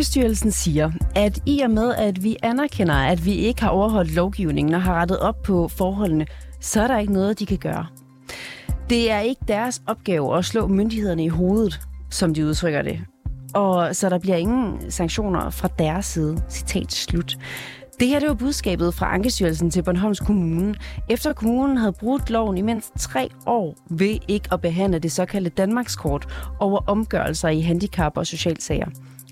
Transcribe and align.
Ankestyrelsen 0.00 0.52
siger, 0.52 0.90
at 1.14 1.42
i 1.46 1.60
og 1.60 1.70
med, 1.70 1.94
at 1.94 2.24
vi 2.24 2.36
anerkender, 2.42 2.94
at 2.94 3.24
vi 3.24 3.32
ikke 3.32 3.62
har 3.62 3.68
overholdt 3.68 4.14
lovgivningen 4.14 4.74
og 4.74 4.82
har 4.82 4.94
rettet 4.94 5.18
op 5.18 5.42
på 5.42 5.68
forholdene, 5.68 6.26
så 6.60 6.82
er 6.82 6.86
der 6.86 6.98
ikke 6.98 7.12
noget, 7.12 7.38
de 7.38 7.46
kan 7.46 7.58
gøre. 7.58 7.86
Det 8.90 9.10
er 9.10 9.20
ikke 9.20 9.40
deres 9.48 9.82
opgave 9.86 10.38
at 10.38 10.44
slå 10.44 10.66
myndighederne 10.66 11.24
i 11.24 11.28
hovedet, 11.28 11.80
som 12.10 12.34
de 12.34 12.46
udtrykker 12.46 12.82
det. 12.82 13.00
Og 13.54 13.96
så 13.96 14.08
der 14.08 14.18
bliver 14.18 14.36
ingen 14.36 14.90
sanktioner 14.90 15.50
fra 15.50 15.68
deres 15.78 16.06
side. 16.06 16.42
Citat 16.48 16.92
slut. 16.92 17.38
Det 18.00 18.08
her 18.08 18.18
det 18.18 18.28
var 18.28 18.34
budskabet 18.34 18.94
fra 18.94 19.14
Ankestyrelsen 19.14 19.70
til 19.70 19.82
Bornholms 19.82 20.20
Kommune, 20.20 20.74
efter 21.08 21.32
kommunen 21.32 21.76
havde 21.76 21.92
brudt 21.92 22.30
loven 22.30 22.58
i 22.58 22.62
mindst 22.62 22.92
tre 22.98 23.28
år 23.46 23.76
ved 23.90 24.18
ikke 24.28 24.48
at 24.52 24.60
behandle 24.60 24.98
det 24.98 25.12
såkaldte 25.12 25.50
Danmarkskort 25.50 26.52
over 26.60 26.80
omgørelser 26.86 27.48
i 27.48 27.60
handicap- 27.60 28.16
og 28.16 28.26
socialsager. 28.26 28.86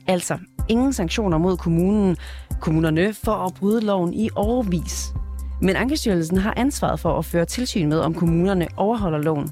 Altså 0.07 0.39
ingen 0.69 0.93
sanktioner 0.93 1.39
mod 1.39 1.57
kommunen, 1.57 2.17
kommunerne 2.61 3.15
for 3.15 3.33
at 3.33 3.55
bryde 3.55 3.81
loven 3.81 4.15
i 4.15 4.31
overvis. 4.35 5.13
Men 5.61 5.77
Ankestyrelsen 5.77 6.39
har 6.39 6.55
ansvaret 6.57 7.01
for 7.01 7.19
at 7.19 7.25
føre 7.25 7.45
tilsyn 7.45 7.89
med, 7.89 7.99
om 7.99 8.15
kommunerne 8.15 8.69
overholder 8.77 9.19
loven. 9.19 9.51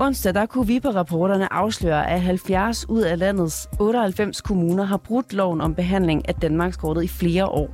Onsdag 0.00 0.34
der 0.34 0.46
kunne 0.46 0.66
vi 0.66 0.80
på 0.80 0.88
rapporterne 0.88 1.52
afsløre, 1.52 2.10
at 2.10 2.20
70 2.20 2.88
ud 2.88 3.02
af 3.02 3.18
landets 3.18 3.68
98 3.80 4.40
kommuner 4.40 4.84
har 4.84 4.96
brudt 4.96 5.32
loven 5.32 5.60
om 5.60 5.74
behandling 5.74 6.28
af 6.28 6.34
Danmarkskortet 6.34 7.04
i 7.04 7.08
flere 7.08 7.46
år. 7.46 7.70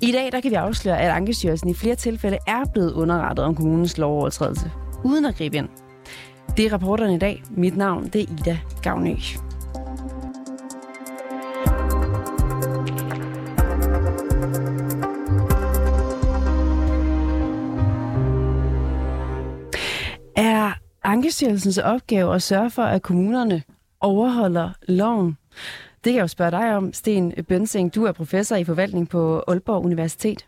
I 0.00 0.12
dag 0.12 0.32
der 0.32 0.40
kan 0.40 0.50
vi 0.50 0.56
afsløre, 0.56 1.00
at 1.00 1.10
Ankestyrelsen 1.10 1.68
i 1.68 1.74
flere 1.74 1.94
tilfælde 1.94 2.38
er 2.46 2.64
blevet 2.72 2.92
underrettet 2.92 3.44
om 3.44 3.54
kommunens 3.54 3.98
lovovertrædelse, 3.98 4.70
uden 5.04 5.24
at 5.24 5.36
gribe 5.36 5.56
ind. 5.56 5.68
Det 6.56 6.66
er 6.66 6.72
rapporterne 6.72 7.14
i 7.14 7.18
dag. 7.18 7.42
Mit 7.50 7.76
navn 7.76 8.08
det 8.08 8.22
er 8.22 8.26
Ida 8.32 8.58
Gavnø. 8.82 9.14
Ankestyrelsens 21.32 21.78
opgave 21.78 22.34
at 22.34 22.42
sørge 22.42 22.70
for, 22.70 22.82
at 22.82 23.02
kommunerne 23.02 23.62
overholder 24.00 24.68
loven? 24.88 25.38
Det 26.04 26.12
kan 26.12 26.14
jeg 26.14 26.22
jo 26.22 26.26
spørge 26.26 26.50
dig 26.50 26.76
om, 26.76 26.92
Sten 26.92 27.32
Bønsing. 27.48 27.94
Du 27.94 28.04
er 28.04 28.12
professor 28.12 28.56
i 28.56 28.64
forvaltning 28.64 29.08
på 29.08 29.42
Aalborg 29.48 29.84
Universitet. 29.84 30.40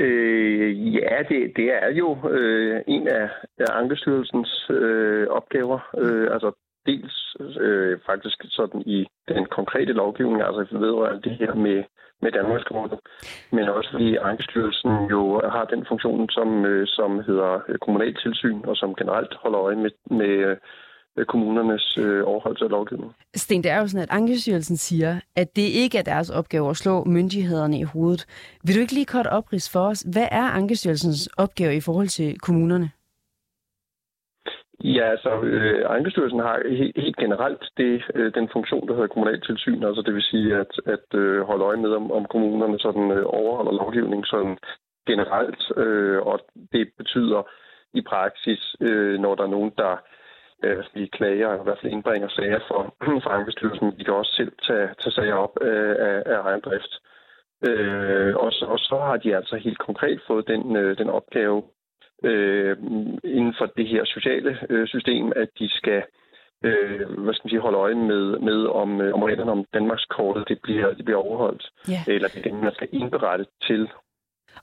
Øh, 0.00 0.94
ja, 0.94 1.16
det, 1.28 1.52
det 1.56 1.68
er 1.82 1.90
jo 2.00 2.28
øh, 2.30 2.80
en 2.86 3.08
af, 3.08 3.28
af 3.58 3.70
Ankestyrelsens 3.80 4.70
øh, 4.70 5.26
opgaver. 5.28 5.78
Øh, 5.98 6.28
altså 6.34 6.52
dels 6.86 7.36
øh, 7.60 7.98
faktisk 8.06 8.38
sådan 8.48 8.80
i 8.86 9.06
den 9.28 9.46
konkrete 9.46 9.92
lovgivning, 9.92 10.42
altså 10.42 10.78
vedrørende 10.78 11.22
det 11.28 11.36
her 11.36 11.54
med, 11.54 11.84
med 12.22 12.32
Danmarkskortet, 12.32 12.98
men 13.52 13.68
også 13.68 13.90
fordi 13.90 14.16
Ankestyrelsen 14.16 14.92
jo 15.10 15.40
har 15.54 15.64
den 15.64 15.86
funktion, 15.88 16.28
som, 16.30 16.64
øh, 16.64 16.86
som 16.86 17.10
hedder 17.26 17.60
øh, 17.68 17.78
kommunaltilsyn, 17.78 18.60
og 18.64 18.76
som 18.76 18.94
generelt 18.94 19.34
holder 19.42 19.60
øje 19.60 19.76
med, 19.76 19.90
med 20.10 20.56
øh, 21.16 21.26
kommunernes 21.26 21.98
øh, 21.98 22.22
overholdelse 22.26 22.64
af 22.64 22.70
lovgivningen. 22.70 23.14
Sten, 23.34 23.62
det 23.62 23.70
er 23.70 23.80
jo 23.80 23.86
sådan, 23.86 24.02
at 24.02 24.10
Ankestyrelsen 24.10 24.76
siger, 24.76 25.20
at 25.36 25.56
det 25.56 25.62
ikke 25.62 25.98
er 25.98 26.02
deres 26.02 26.30
opgave 26.30 26.70
at 26.70 26.76
slå 26.76 27.04
myndighederne 27.04 27.78
i 27.78 27.82
hovedet. 27.82 28.26
Vil 28.64 28.74
du 28.74 28.80
ikke 28.80 28.92
lige 28.92 29.06
kort 29.06 29.26
oprids 29.26 29.72
for 29.72 29.80
os, 29.80 30.00
hvad 30.12 30.28
er 30.30 30.42
Ankestyrelsens 30.42 31.26
opgave 31.26 31.76
i 31.76 31.80
forhold 31.80 32.08
til 32.08 32.38
kommunerne? 32.38 32.90
Ja, 34.84 35.10
altså 35.10 35.40
øh, 35.42 35.90
Ankestyrelsen 35.96 36.40
har 36.40 36.62
helt, 36.68 36.98
helt 36.98 37.16
generelt 37.16 37.64
det, 37.76 38.04
øh, 38.14 38.34
den 38.34 38.48
funktion, 38.52 38.88
der 38.88 38.94
hedder 38.94 39.08
kommunaltilsyn, 39.08 39.84
altså 39.84 40.02
det 40.02 40.14
vil 40.14 40.22
sige 40.22 40.56
at, 40.56 40.72
at 40.86 41.14
øh, 41.14 41.40
holde 41.40 41.64
øje 41.64 41.76
med, 41.76 41.90
om, 41.90 42.12
om 42.12 42.24
kommunerne 42.24 42.78
sådan, 42.78 43.10
øh, 43.10 43.24
overholder 43.26 43.72
lovgivning 43.72 44.26
sådan 44.26 44.58
generelt, 45.06 45.62
øh, 45.76 46.20
og 46.22 46.40
det 46.72 46.88
betyder 46.98 47.42
i 47.94 48.02
praksis, 48.02 48.76
øh, 48.80 49.18
når 49.20 49.34
der 49.34 49.44
er 49.44 49.54
nogen, 49.56 49.72
der 49.78 49.96
øh, 50.64 50.84
vi 50.94 51.06
klager, 51.06 51.48
og 51.48 51.60
i 51.60 51.64
hvert 51.64 51.78
fald 51.80 51.92
indbringer 51.92 52.28
sager 52.28 52.60
for, 52.68 52.94
for 53.24 53.30
Ankestyrelsen. 53.30 53.98
De 53.98 54.04
kan 54.04 54.14
også 54.14 54.32
selv 54.32 54.52
tage, 54.66 54.88
tage 55.02 55.12
sager 55.12 55.34
op 55.34 55.54
øh, 55.60 55.94
af, 56.08 56.22
af 56.26 56.38
egen 56.48 56.60
drift. 56.60 56.92
Øh, 57.68 58.36
og, 58.36 58.52
og 58.72 58.78
så 58.78 58.96
har 59.06 59.16
de 59.16 59.36
altså 59.36 59.56
helt 59.56 59.78
konkret 59.78 60.20
fået 60.26 60.48
den, 60.48 60.76
øh, 60.76 60.98
den 60.98 61.10
opgave 61.10 61.62
øh, 62.24 62.76
inden 63.24 63.54
for 63.58 63.66
det 63.76 63.88
her 63.88 64.04
sociale 64.04 64.58
øh, 64.70 64.86
system, 64.88 65.32
at 65.36 65.48
de 65.58 65.68
skal 65.68 66.02
øh, 66.64 67.22
hvad 67.24 67.34
skal 67.34 67.44
man 67.44 67.50
sige, 67.50 67.60
holde 67.60 67.78
øje 67.78 67.94
med, 67.94 68.38
med 68.38 68.66
om, 68.66 69.00
øh, 69.00 69.14
om 69.14 69.22
reglerne 69.22 69.52
om 69.52 69.64
Danmarkskortet 69.74 70.48
det 70.48 70.58
bliver, 70.62 70.94
det 70.94 71.04
bliver 71.04 71.24
overholdt. 71.26 71.72
Yeah. 71.90 72.04
Eller 72.06 72.28
det 72.28 72.38
er 72.38 72.42
det, 72.42 72.62
man 72.62 72.74
skal 72.74 72.88
indberette 72.92 73.46
til 73.66 73.88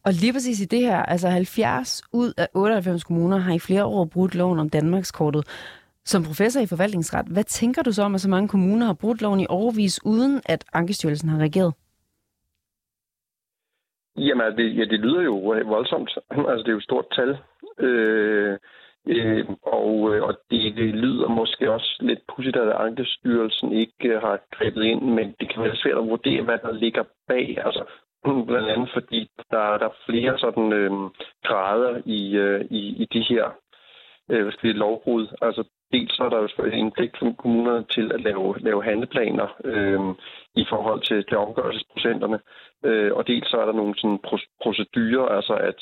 og 0.03 0.13
lige 0.13 0.33
præcis 0.33 0.61
i 0.61 0.65
det 0.65 0.81
her, 0.81 0.97
altså 0.97 1.29
70 1.29 2.01
ud 2.13 2.33
af 2.37 2.47
98 2.53 3.03
kommuner 3.03 3.37
har 3.37 3.53
i 3.53 3.59
flere 3.59 3.85
år 3.85 4.05
brudt 4.05 4.35
loven 4.35 4.59
om 4.59 4.69
Danmarkskortet. 4.69 5.43
Som 6.05 6.23
professor 6.23 6.61
i 6.61 6.65
forvaltningsret, 6.65 7.25
hvad 7.25 7.43
tænker 7.43 7.81
du 7.81 7.91
så 7.91 8.03
om, 8.03 8.15
at 8.15 8.21
så 8.21 8.29
mange 8.29 8.47
kommuner 8.47 8.85
har 8.85 8.93
brudt 8.93 9.21
loven 9.21 9.39
i 9.39 9.45
overvis, 9.49 10.05
uden 10.05 10.41
at 10.45 10.65
Ankestyrelsen 10.73 11.29
har 11.29 11.39
reageret? 11.39 11.73
Jamen, 14.17 14.41
altså, 14.41 14.57
det, 14.57 14.77
ja, 14.77 14.85
det 14.85 14.99
lyder 14.99 15.21
jo 15.21 15.35
voldsomt. 15.65 16.17
Altså, 16.49 16.63
det 16.63 16.67
er 16.67 16.71
jo 16.71 16.77
et 16.77 16.83
stort 16.83 17.05
tal. 17.15 17.37
Øh, 17.79 18.57
øh, 19.07 19.45
og, 19.63 20.15
øh, 20.15 20.23
og 20.23 20.33
det, 20.51 20.75
det 20.75 20.95
lyder 20.95 21.27
måske 21.27 21.71
også 21.71 21.97
lidt 21.99 22.19
pudsigt, 22.27 22.57
at 22.57 22.71
Ankestyrelsen 22.71 23.71
ikke 23.71 24.07
øh, 24.09 24.21
har 24.21 24.39
grebet 24.51 24.83
ind, 24.83 25.01
men 25.01 25.35
det 25.39 25.49
kan 25.49 25.63
være 25.63 25.75
svært 25.75 25.97
at 25.97 26.07
vurdere, 26.07 26.41
hvad 26.43 26.57
der 26.57 26.71
ligger 26.73 27.03
bag. 27.27 27.57
Altså, 27.65 27.83
blandt 28.47 28.69
andet 28.69 28.89
fordi 28.93 29.29
der, 29.51 29.77
der 29.77 29.85
er 29.85 29.97
flere 30.05 30.39
sådan 30.39 30.73
øh, 30.73 30.91
grader 31.43 32.01
i, 32.05 32.35
øh, 32.35 32.65
i, 32.69 32.81
i 33.03 33.05
de 33.13 33.21
her 33.29 33.45
øh, 34.29 34.53
lovbrud. 34.63 35.27
Altså 35.41 35.63
dels 35.93 36.15
så 36.15 36.23
er 36.23 36.29
der 36.29 36.39
jo 36.41 36.65
en 36.65 36.91
pligt 36.91 37.17
for 37.19 37.31
kommunerne 37.37 37.85
til 37.95 38.11
at 38.13 38.21
lave, 38.21 38.59
lave 38.59 38.83
handleplaner 38.83 39.47
øh, 39.63 39.99
i 40.55 40.65
forhold 40.69 41.01
til, 41.01 41.25
til 41.25 41.37
omgørelsesprocenterne, 41.37 42.39
øh, 42.85 43.13
og 43.13 43.27
dels 43.27 43.49
så 43.49 43.57
er 43.57 43.65
der 43.65 43.73
nogle 43.73 43.95
sådan 43.97 44.19
procedurer, 44.63 45.27
altså 45.37 45.53
at, 45.53 45.79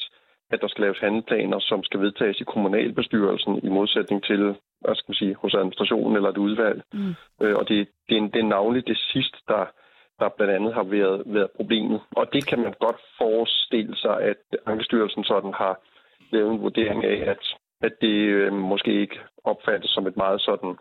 at 0.51 0.61
der 0.61 0.67
skal 0.67 0.81
laves 0.81 0.99
handleplaner, 0.99 1.59
som 1.59 1.83
skal 1.83 1.99
vedtages 1.99 2.41
i 2.41 2.43
kommunalbestyrelsen 2.43 3.59
i 3.63 3.69
modsætning 3.69 4.23
til, 4.23 4.55
hvad 4.81 4.95
skal 4.95 5.09
man 5.11 5.15
sige, 5.15 5.35
hos 5.35 5.53
administrationen 5.53 6.15
eller 6.15 6.29
et 6.29 6.37
udvalg. 6.37 6.81
Mm. 6.93 7.13
Øh, 7.41 7.55
og 7.55 7.69
det, 7.69 7.87
det, 8.09 8.17
er, 8.17 8.21
det 8.21 8.39
er 8.39 8.53
navnligt 8.57 8.87
det 8.87 8.97
sidste, 8.97 9.37
der, 9.47 9.65
der 10.19 10.29
blandt 10.37 10.53
andet 10.53 10.73
har 10.73 10.83
været, 10.83 11.23
været 11.25 11.51
problemet. 11.55 12.01
Og 12.11 12.33
det 12.33 12.47
kan 12.47 12.59
man 12.59 12.73
godt 12.79 12.99
forestille 13.17 13.95
sig, 13.97 14.21
at 14.21 14.37
Ankestyrelsen 14.65 15.23
sådan 15.23 15.53
har 15.53 15.79
lavet 16.31 16.51
en 16.51 16.61
vurdering 16.61 17.05
af, 17.05 17.29
at 17.31 17.43
at 17.83 17.93
det 18.01 18.17
øh, 18.37 18.53
måske 18.53 19.01
ikke 19.01 19.19
opfattes 19.43 19.89
som 19.89 20.07
et 20.07 20.17
meget 20.17 20.41
sådan 20.41 20.71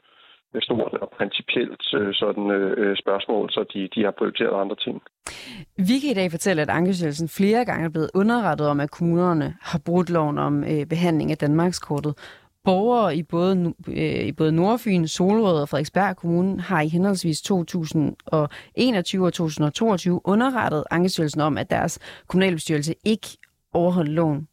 øh, 0.54 0.62
stort 0.62 0.92
og 1.02 1.10
principielt 1.18 1.84
øh, 1.94 2.14
sådan, 2.14 2.50
øh, 2.50 2.96
spørgsmål, 2.96 3.50
så 3.50 3.64
de, 3.74 3.88
de 3.94 4.04
har 4.04 4.14
prioriteret 4.18 4.60
andre 4.60 4.76
ting. 4.76 5.02
Vi 5.76 5.96
kan 6.00 6.10
i 6.10 6.14
dag 6.14 6.30
fortælle, 6.30 6.62
at 6.62 6.70
Ankestyrelsen 6.70 7.28
flere 7.28 7.64
gange 7.64 7.84
er 7.84 7.88
blevet 7.88 8.10
underrettet 8.14 8.66
om, 8.68 8.80
at 8.80 8.90
kommunerne 8.90 9.54
har 9.60 9.80
brudt 9.86 10.10
loven 10.10 10.38
om 10.38 10.64
øh, 10.64 10.86
behandling 10.86 11.30
af 11.30 11.38
Danmarkskortet. 11.38 12.14
Borgere 12.64 13.16
i 13.16 13.22
både, 13.22 13.74
øh, 13.88 14.24
i 14.24 14.32
både 14.32 14.52
Nordfyn, 14.52 15.06
Solrød 15.06 15.60
og 15.60 15.68
Frederiksberg 15.68 16.16
Kommune 16.16 16.60
har 16.60 16.80
i 16.80 16.88
henholdsvis 16.88 17.42
2021 17.42 19.26
og 19.26 19.32
2022 19.32 20.20
underrettet 20.24 20.84
Ankestyrelsen 20.90 21.40
om, 21.40 21.58
at 21.58 21.70
deres 21.70 22.22
kommunalbestyrelse 22.28 22.94
ikke 23.04 23.28
overholdt 23.72 24.10
loven 24.10 24.48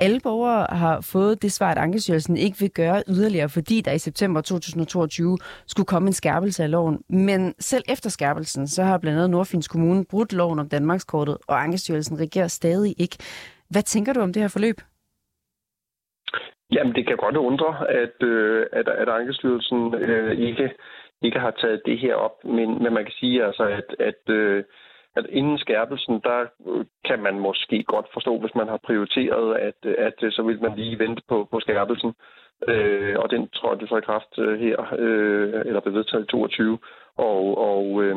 alle 0.00 0.20
borgere 0.22 0.66
har 0.70 1.00
fået 1.12 1.42
det 1.42 1.52
svar, 1.52 1.70
at 1.70 1.78
Ankestyrelsen 1.78 2.36
ikke 2.36 2.56
vil 2.60 2.70
gøre 2.70 3.02
yderligere, 3.08 3.48
fordi 3.48 3.80
der 3.80 3.92
i 3.92 3.98
september 3.98 4.40
2022 4.40 5.38
skulle 5.66 5.86
komme 5.86 6.06
en 6.06 6.12
skærpelse 6.12 6.62
af 6.62 6.70
loven. 6.70 7.02
Men 7.08 7.54
selv 7.58 7.84
efter 7.88 8.10
skærpelsen, 8.10 8.68
så 8.68 8.82
har 8.82 8.98
blandt 8.98 9.18
andet 9.18 9.30
Nordfyns 9.30 9.68
Kommune 9.68 10.04
brudt 10.10 10.32
loven 10.32 10.58
om 10.58 10.68
Danmarkskortet, 10.68 11.38
og 11.48 11.62
Ankestyrelsen 11.62 12.20
regerer 12.20 12.48
stadig 12.48 12.94
ikke. 12.98 13.16
Hvad 13.70 13.82
tænker 13.82 14.12
du 14.12 14.20
om 14.20 14.32
det 14.32 14.42
her 14.42 14.48
forløb? 14.48 14.76
Jamen, 16.72 16.94
det 16.94 17.06
kan 17.06 17.16
godt 17.16 17.36
undre, 17.36 17.90
at, 17.90 18.22
øh, 18.22 18.66
at, 18.72 18.88
at 18.88 19.08
Ankestyrelsen 19.08 19.94
øh, 19.94 20.38
ikke, 20.38 20.70
ikke 21.22 21.38
har 21.38 21.50
taget 21.50 21.82
det 21.86 21.98
her 21.98 22.14
op, 22.14 22.44
men, 22.44 22.82
men 22.82 22.94
man 22.94 23.04
kan 23.04 23.12
sige 23.20 23.44
altså, 23.44 23.62
at, 23.62 23.88
at 23.98 24.34
øh, 24.34 24.64
at 25.16 25.26
inden 25.30 25.58
skærpelsen, 25.58 26.20
der 26.24 26.40
øh, 26.66 26.84
kan 27.04 27.22
man 27.22 27.38
måske 27.38 27.82
godt 27.82 28.06
forstå, 28.12 28.38
hvis 28.38 28.54
man 28.54 28.68
har 28.68 28.76
prioriteret, 28.76 29.56
at, 29.56 29.90
at 29.98 30.22
øh, 30.22 30.32
så 30.32 30.42
vil 30.42 30.62
man 30.62 30.76
lige 30.76 30.98
vente 30.98 31.22
på, 31.28 31.48
på 31.50 31.60
skærpelsen. 31.60 32.14
Øh, 32.68 33.16
og 33.18 33.30
den 33.30 33.48
tror 33.48 33.74
jeg, 33.74 33.88
så 33.88 33.96
i 33.96 34.08
kraft 34.10 34.38
øh, 34.38 34.60
her, 34.60 34.94
øh, 34.98 35.62
eller 35.66 35.80
blev 35.80 35.94
vedtaget 35.94 36.24
i 36.24 36.26
22. 36.26 36.78
Og, 37.16 37.58
og 37.70 38.02
øh, 38.02 38.16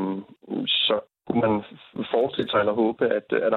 så 0.68 1.00
kunne 1.28 1.42
man 1.42 1.64
forestille 2.12 2.50
sig 2.50 2.60
eller 2.60 2.74
håbe, 2.74 3.06
at, 3.06 3.28
at 3.32 3.54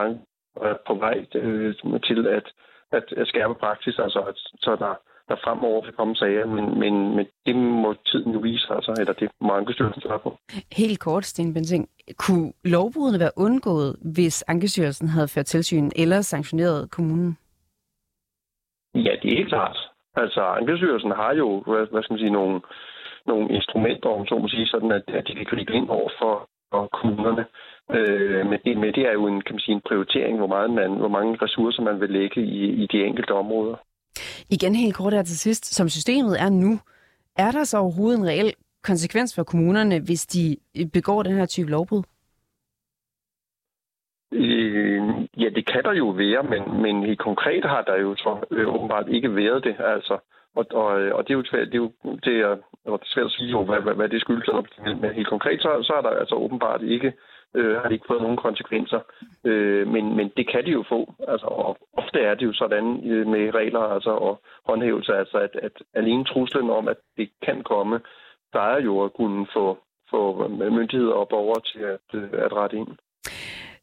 er 0.57 0.75
på 0.87 0.95
vej 0.95 1.27
øh, 1.35 1.75
til 2.05 2.27
at, 2.27 2.47
at, 2.93 3.13
at 3.17 3.29
skærpe 3.29 3.55
praksis, 3.55 3.99
altså 3.99 4.21
at, 4.21 4.35
så 4.37 4.77
der 4.77 4.95
der 5.29 5.37
fremover 5.45 5.85
vil 5.85 5.93
komme 5.93 6.17
sager, 6.17 6.47
men, 6.47 6.79
men, 6.79 7.17
men 7.17 7.27
det 7.47 7.57
må 7.57 7.95
tiden 8.07 8.33
jo 8.33 8.39
vise, 8.39 8.67
altså, 8.71 8.95
eller 9.01 9.13
det 9.13 9.31
må 9.41 9.53
Ankestyrelsen 9.53 10.03
svare 10.03 10.19
på. 10.19 10.39
Helt 10.73 11.01
kort, 11.01 11.25
Sten 11.25 11.55
Bensing. 11.55 11.89
Kunne 12.19 12.53
lovbrudene 12.65 13.21
være 13.21 13.37
undgået, 13.37 13.97
hvis 14.15 14.43
Ankestyrelsen 14.43 15.09
havde 15.09 15.29
ført 15.29 15.47
tilsyn 15.47 15.91
eller 15.97 16.21
sanktioneret 16.21 16.91
kommunen? 16.91 17.39
Ja, 18.95 19.13
det 19.23 19.33
er 19.33 19.37
helt 19.37 19.49
klart. 19.49 19.79
Altså, 20.17 20.41
Ankestyrelsen 20.41 21.11
har 21.11 21.35
jo, 21.35 21.63
hvad, 21.67 21.87
hvad 21.91 22.03
skal 22.03 22.13
man 22.15 22.19
sige, 22.19 22.31
nogle, 22.31 22.61
nogle 23.27 23.49
instrumenter, 23.57 24.09
om 24.09 24.27
så 24.27 24.39
må 24.39 24.49
sige, 24.49 24.67
sådan 24.67 24.93
at, 24.93 25.03
at 25.09 25.25
de 25.29 25.35
kan 25.35 25.47
gribe 25.47 25.73
ind 25.73 25.89
over 25.89 26.11
for, 26.19 26.49
for 26.71 26.87
kommunerne. 26.87 27.45
Øh, 27.97 28.47
men, 28.47 28.59
det, 28.65 28.77
men 28.77 28.95
det 28.95 29.03
er 29.09 29.13
jo 29.13 29.27
en, 29.27 29.41
kan 29.41 29.55
man 29.55 29.61
sige, 29.61 29.75
en 29.75 29.89
prioritering, 29.89 30.37
hvor, 30.39 30.47
meget 30.47 30.71
man, 30.71 30.91
hvor 31.03 31.09
mange 31.09 31.39
ressourcer 31.43 31.83
man 31.83 32.01
vil 32.01 32.11
lægge 32.11 32.41
i, 32.41 32.59
i 32.83 32.87
de 32.93 33.05
enkelte 33.05 33.35
områder. 33.35 33.77
Igen 34.53 34.75
helt 34.75 34.97
kort 34.97 35.13
her 35.13 35.23
til 35.23 35.39
sidst. 35.39 35.65
Som 35.75 35.89
systemet 35.89 36.41
er 36.41 36.51
nu, 36.51 36.73
er 37.37 37.51
der 37.51 37.65
så 37.65 37.79
overhovedet 37.79 38.19
en 38.19 38.27
reel 38.27 38.53
konsekvens 38.83 39.35
for 39.35 39.43
kommunerne, 39.43 40.01
hvis 40.01 40.27
de 40.27 40.57
øh, 40.79 40.87
begår 40.93 41.23
den 41.23 41.37
her 41.37 41.47
type 41.47 41.71
lovbrud? 41.71 42.03
Øh, 44.33 45.03
ja, 45.43 45.49
det 45.57 45.67
kan 45.67 45.83
der 45.85 45.93
jo 45.93 46.09
være, 46.09 46.43
men, 46.43 46.83
men 46.83 47.11
i 47.13 47.15
konkret 47.15 47.65
har 47.65 47.83
der 47.83 47.97
jo 47.97 48.17
så 48.17 48.47
øh, 48.51 48.75
åbenbart 48.75 49.09
ikke 49.09 49.37
været 49.37 49.65
det. 49.65 49.77
Altså, 49.79 50.19
og, 50.55 50.67
og, 50.71 51.01
øh, 51.01 51.15
og 51.15 51.25
det 51.25 51.31
er 51.31 51.39
jo 51.39 51.45
svært, 51.45 51.67
det 51.67 51.75
er 51.75 51.85
jo 51.87 51.93
det 52.25 52.37
er, 52.41 52.57
og 52.85 52.99
det 53.01 53.07
er 53.07 53.13
svært 53.15 53.27
at 53.27 53.33
sige, 53.33 53.51
jo, 53.51 53.65
hvad, 53.65 53.81
hvad, 53.81 53.95
hvad 53.95 54.09
det 54.09 54.21
skyldes. 54.21 54.49
Men 55.01 55.15
helt 55.15 55.29
konkret, 55.29 55.63
så, 55.63 55.69
så 55.83 55.93
er 55.93 56.03
der 56.03 56.11
altså 56.11 56.35
åbenbart 56.35 56.83
ikke 56.83 57.13
øh, 57.55 57.77
har 57.77 57.83
det 57.83 57.93
ikke 57.93 58.11
fået 58.11 58.23
nogen 58.23 58.37
konsekvenser. 58.37 59.01
Øh, 59.45 59.87
men, 59.89 60.17
men 60.17 60.33
det 60.37 60.51
kan 60.53 60.65
de 60.67 60.71
jo 60.71 60.85
få. 60.89 61.15
Altså, 61.29 61.47
og 61.47 61.77
ofte 61.93 62.19
er 62.21 62.35
det 62.35 62.47
jo 62.47 62.53
sådan 62.53 63.11
øh, 63.11 63.27
med 63.27 63.55
regler 63.55 63.81
altså, 63.81 64.11
og 64.11 64.41
håndhævelse, 64.69 65.13
altså, 65.15 65.39
at, 65.39 65.55
at 65.63 65.73
alene 65.95 66.25
truslen 66.25 66.71
om, 66.71 66.89
at 66.89 66.97
det 67.17 67.31
kan 67.43 67.63
komme, 67.63 68.01
plejer 68.53 68.81
jo 68.81 69.05
at 69.05 69.13
kunne 69.13 69.47
få, 69.55 69.79
få 70.11 70.49
myndigheder 70.49 71.15
og 71.15 71.29
borgere 71.29 71.61
til 71.61 71.81
at, 71.95 72.21
øh, 72.21 72.45
at 72.45 72.53
rette 72.53 72.77
ind. 72.77 72.89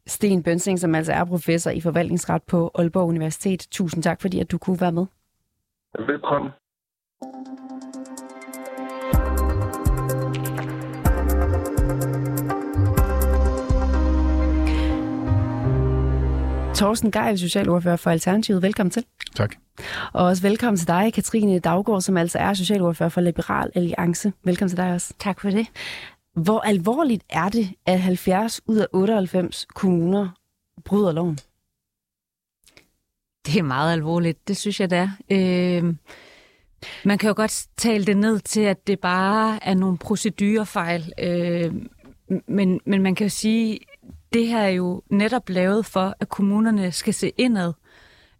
Sten 0.06 0.42
Bønsing, 0.42 0.78
som 0.78 0.94
altså 0.94 1.12
er 1.12 1.24
professor 1.24 1.70
i 1.70 1.80
forvaltningsret 1.80 2.42
på 2.42 2.70
Aalborg 2.74 3.08
Universitet. 3.08 3.68
Tusind 3.70 4.02
tak, 4.02 4.20
fordi 4.20 4.40
at 4.40 4.50
du 4.50 4.58
kunne 4.58 4.80
være 4.80 4.92
med. 4.92 5.06
Velkommen. 5.98 6.50
Torsten 16.80 17.10
Geil, 17.10 17.38
socialordfører 17.38 17.96
for 17.96 18.10
Alternativet. 18.10 18.62
Velkommen 18.62 18.90
til. 18.90 19.04
Tak. 19.34 19.54
Og 20.12 20.24
også 20.26 20.42
velkommen 20.42 20.78
til 20.78 20.88
dig, 20.88 21.12
Katrine 21.12 21.58
Daggaard, 21.58 22.00
som 22.00 22.16
altså 22.16 22.38
er 22.38 22.54
socialordfører 22.54 23.08
for 23.08 23.20
Liberal 23.20 23.70
Alliance. 23.74 24.32
Velkommen 24.44 24.68
til 24.68 24.76
dig 24.76 24.92
også. 24.92 25.14
Tak 25.18 25.40
for 25.40 25.50
det. 25.50 25.66
Hvor 26.34 26.60
alvorligt 26.60 27.24
er 27.30 27.48
det, 27.48 27.70
at 27.86 28.00
70 28.00 28.60
ud 28.66 28.76
af 28.76 28.86
98 28.92 29.66
kommuner 29.74 30.28
bryder 30.84 31.12
loven? 31.12 31.38
Det 33.46 33.58
er 33.58 33.62
meget 33.62 33.92
alvorligt, 33.92 34.48
det 34.48 34.56
synes 34.56 34.80
jeg, 34.80 34.90
det 34.90 34.98
er. 34.98 35.10
Øh, 35.30 35.94
man 37.04 37.18
kan 37.18 37.28
jo 37.28 37.34
godt 37.36 37.66
tale 37.76 38.04
det 38.04 38.16
ned 38.16 38.40
til, 38.40 38.60
at 38.60 38.86
det 38.86 39.00
bare 39.00 39.58
er 39.62 39.74
nogle 39.74 39.98
procedurefejl. 39.98 41.12
Øh, 41.18 41.74
men, 42.48 42.80
men 42.86 43.02
man 43.02 43.14
kan 43.14 43.24
jo 43.24 43.30
sige, 43.30 43.78
det 44.32 44.46
her 44.46 44.60
er 44.60 44.68
jo 44.68 45.02
netop 45.10 45.48
lavet 45.48 45.86
for, 45.86 46.14
at 46.20 46.28
kommunerne 46.28 46.92
skal 46.92 47.14
se 47.14 47.32
indad 47.38 47.72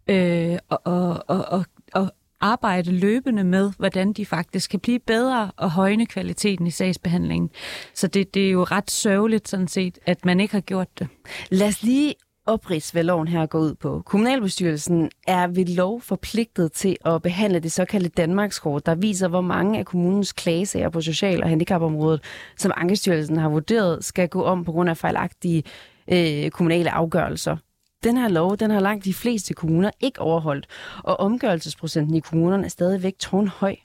øh, 0.07 0.57
og, 0.69 0.81
og, 0.85 1.23
og, 1.27 1.45
og, 1.47 1.65
og 1.93 2.11
arbejde 2.41 2.91
løbende 2.91 3.43
med, 3.43 3.71
hvordan 3.77 4.13
de 4.13 4.25
faktisk 4.25 4.71
kan 4.71 4.79
blive 4.79 4.99
bedre 4.99 5.51
og 5.57 5.71
højne 5.71 6.05
kvaliteten 6.05 6.67
i 6.67 6.71
sagsbehandlingen. 6.71 7.49
Så 7.93 8.07
det, 8.07 8.33
det 8.33 8.47
er 8.47 8.51
jo 8.51 8.63
ret 8.63 8.91
sørgeligt 8.91 9.47
sådan 9.47 9.67
set, 9.67 9.99
at 10.05 10.25
man 10.25 10.39
ikke 10.39 10.53
har 10.53 10.61
gjort 10.61 10.99
det. 10.99 11.07
Lad 11.49 11.67
os 11.67 11.83
lige 11.83 12.15
oprids, 12.51 12.89
hvad 12.89 13.03
loven 13.03 13.27
her 13.27 13.45
går 13.45 13.59
ud 13.59 13.73
på. 13.75 14.01
Kommunalbestyrelsen 14.05 15.09
er 15.27 15.47
ved 15.47 15.65
lov 15.65 16.01
forpligtet 16.01 16.71
til 16.71 16.97
at 17.05 17.21
behandle 17.21 17.59
det 17.59 17.71
såkaldte 17.71 18.09
Danmarkskort, 18.09 18.85
der 18.85 18.95
viser, 18.95 19.27
hvor 19.27 19.41
mange 19.41 19.79
af 19.79 19.85
kommunens 19.85 20.33
klagesager 20.33 20.89
på 20.89 21.01
social- 21.01 21.43
og 21.43 21.49
handicapområdet, 21.49 22.23
som 22.57 22.71
Ankestyrelsen 22.75 23.37
har 23.37 23.49
vurderet, 23.49 24.05
skal 24.05 24.29
gå 24.29 24.43
om 24.43 24.65
på 24.65 24.71
grund 24.71 24.89
af 24.89 24.97
fejlagtige 24.97 25.63
øh, 26.11 26.49
kommunale 26.49 26.91
afgørelser. 26.91 27.57
Den 28.03 28.17
her 28.17 28.27
lov, 28.27 28.57
den 28.57 28.71
har 28.71 28.79
langt 28.79 29.05
de 29.05 29.13
fleste 29.13 29.53
kommuner 29.53 29.91
ikke 29.99 30.21
overholdt, 30.21 30.67
og 31.03 31.19
omgørelsesprocenten 31.19 32.15
i 32.15 32.19
kommunerne 32.19 32.65
er 32.65 32.69
stadigvæk 32.69 33.13
tårnhøj. 33.19 33.75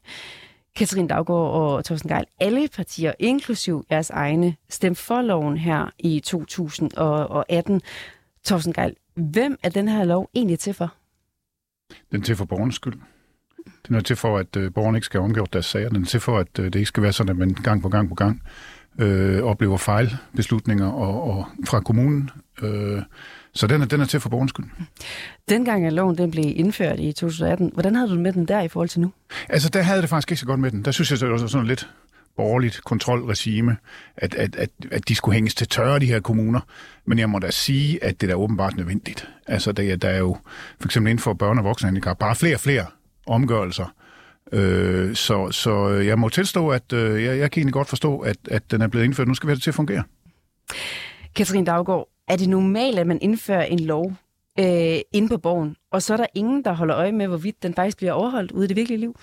Katrine 0.76 1.08
Daggaard 1.08 1.50
og 1.50 1.84
Thorsten 1.84 2.10
Geil, 2.10 2.24
alle 2.40 2.69
partier, 2.76 3.12
inklusiv 3.19 3.84
jeres 3.90 4.10
egne, 4.10 4.56
stemte 4.69 5.02
for 5.02 5.22
loven 5.22 5.56
her 5.56 5.90
i 5.98 6.20
2018. 6.20 7.80
Thorsten 8.46 8.72
Geil, 8.72 8.94
hvem 9.14 9.58
er 9.62 9.69
den 9.69 9.88
her 9.88 10.04
lov 10.04 10.31
egentlig 10.34 10.58
til 10.58 10.75
for? 10.75 10.94
Den 12.12 12.20
er 12.20 12.25
til 12.25 12.37
for 12.37 12.44
borgernes 12.44 12.75
skyld. 12.75 12.94
Den 13.88 13.96
er 13.96 14.00
til 14.00 14.16
for, 14.16 14.38
at 14.38 14.56
øh, 14.56 14.72
borgerne 14.72 14.98
ikke 14.98 15.06
skal 15.06 15.20
omgøre 15.20 15.46
deres 15.52 15.66
sager. 15.66 15.88
Den 15.88 16.02
er 16.02 16.06
til 16.06 16.20
for, 16.20 16.38
at 16.38 16.58
øh, 16.58 16.64
det 16.64 16.75
ikke 16.75 16.87
skal 16.87 17.02
være 17.02 17.12
sådan, 17.12 17.31
at 17.31 17.37
man 17.37 17.50
gang 17.50 17.82
på 17.82 17.88
gang 17.88 18.08
på 18.08 18.14
gang 18.14 18.43
øh, 18.98 19.43
oplever 19.43 19.76
fejlbeslutninger 19.76 20.87
og, 20.87 21.22
og 21.22 21.46
fra 21.66 21.81
kommunen. 21.81 22.31
Øh, 22.62 23.02
så 23.52 23.66
den 23.66 23.82
er, 23.82 23.87
den 23.87 24.00
er 24.00 24.04
til 24.04 24.20
for 24.20 24.28
borgernes 24.28 24.50
skyld. 24.50 24.66
Dengang 25.48 25.87
at 25.87 25.93
loven 25.93 26.19
den 26.19 26.31
blev 26.31 26.44
indført 26.56 27.00
i 27.00 27.12
2018, 27.12 27.70
hvordan 27.75 27.94
havde 27.94 28.08
du 28.08 28.14
det 28.14 28.22
med 28.22 28.32
den 28.32 28.48
der 28.48 28.60
i 28.60 28.69
forhold 28.69 28.88
til 28.88 29.00
nu? 29.00 29.12
Altså, 29.48 29.69
der 29.69 29.82
havde 29.82 30.00
det 30.00 30.08
faktisk 30.08 30.31
ikke 30.31 30.40
så 30.40 30.46
godt 30.46 30.60
med 30.60 30.70
den. 30.70 30.84
Der 30.84 30.90
synes 30.90 31.10
jeg, 31.10 31.20
det 31.20 31.31
var 31.31 31.46
sådan 31.46 31.66
lidt 31.66 31.90
borgerligt 32.36 32.84
kontrolregime, 32.84 33.76
at, 34.16 34.34
at, 34.34 34.56
at, 34.56 34.70
at 34.90 35.08
de 35.08 35.14
skulle 35.14 35.34
hænges 35.34 35.54
til 35.54 35.68
tørre, 35.68 35.98
de 35.98 36.06
her 36.06 36.20
kommuner. 36.20 36.60
Men 37.04 37.18
jeg 37.18 37.30
må 37.30 37.38
da 37.38 37.50
sige, 37.50 38.04
at 38.04 38.20
det 38.20 38.30
er 38.30 38.34
åbenbart 38.34 38.76
nødvendigt. 38.76 39.28
Altså, 39.46 39.72
der, 39.72 39.96
der 39.96 40.08
er 40.08 40.18
jo 40.18 40.36
for 40.80 40.88
eksempel 40.88 41.10
inden 41.10 41.22
for 41.22 41.32
børne- 41.42 41.58
og 41.58 41.64
voksenhandicap 41.64 42.18
bare 42.18 42.36
flere 42.36 42.56
og 42.56 42.60
flere 42.60 42.86
omgørelser. 43.26 43.94
Øh, 44.52 45.14
så, 45.14 45.50
så 45.50 45.88
jeg 45.88 46.18
må 46.18 46.28
tilstå, 46.28 46.68
at 46.68 46.92
øh, 46.92 47.24
jeg, 47.24 47.38
jeg 47.38 47.50
kan 47.50 47.60
egentlig 47.60 47.72
godt 47.72 47.88
forstå, 47.88 48.18
at, 48.18 48.36
at 48.50 48.70
den 48.70 48.82
er 48.82 48.88
blevet 48.88 49.04
indført. 49.04 49.28
Nu 49.28 49.34
skal 49.34 49.46
vi 49.46 49.50
have 49.50 49.54
det 49.54 49.62
til 49.62 49.70
at 49.70 49.74
fungere. 49.74 50.02
Katrine 51.34 51.66
Daggaard, 51.66 52.08
er 52.28 52.36
det 52.36 52.48
normalt, 52.48 52.98
at 52.98 53.06
man 53.06 53.18
indfører 53.22 53.64
en 53.64 53.80
lov 53.80 54.12
øh, 54.58 54.98
inde 55.12 55.28
på 55.28 55.38
borgen, 55.38 55.76
og 55.90 56.02
så 56.02 56.12
er 56.12 56.16
der 56.16 56.26
ingen, 56.34 56.64
der 56.64 56.72
holder 56.72 56.96
øje 56.96 57.12
med, 57.12 57.26
hvorvidt 57.26 57.62
den 57.62 57.74
faktisk 57.74 57.96
bliver 57.96 58.12
overholdt 58.12 58.52
ude 58.52 58.64
i 58.64 58.69
det 58.69 58.76
virkelige 58.76 59.00
liv? 59.00 59.16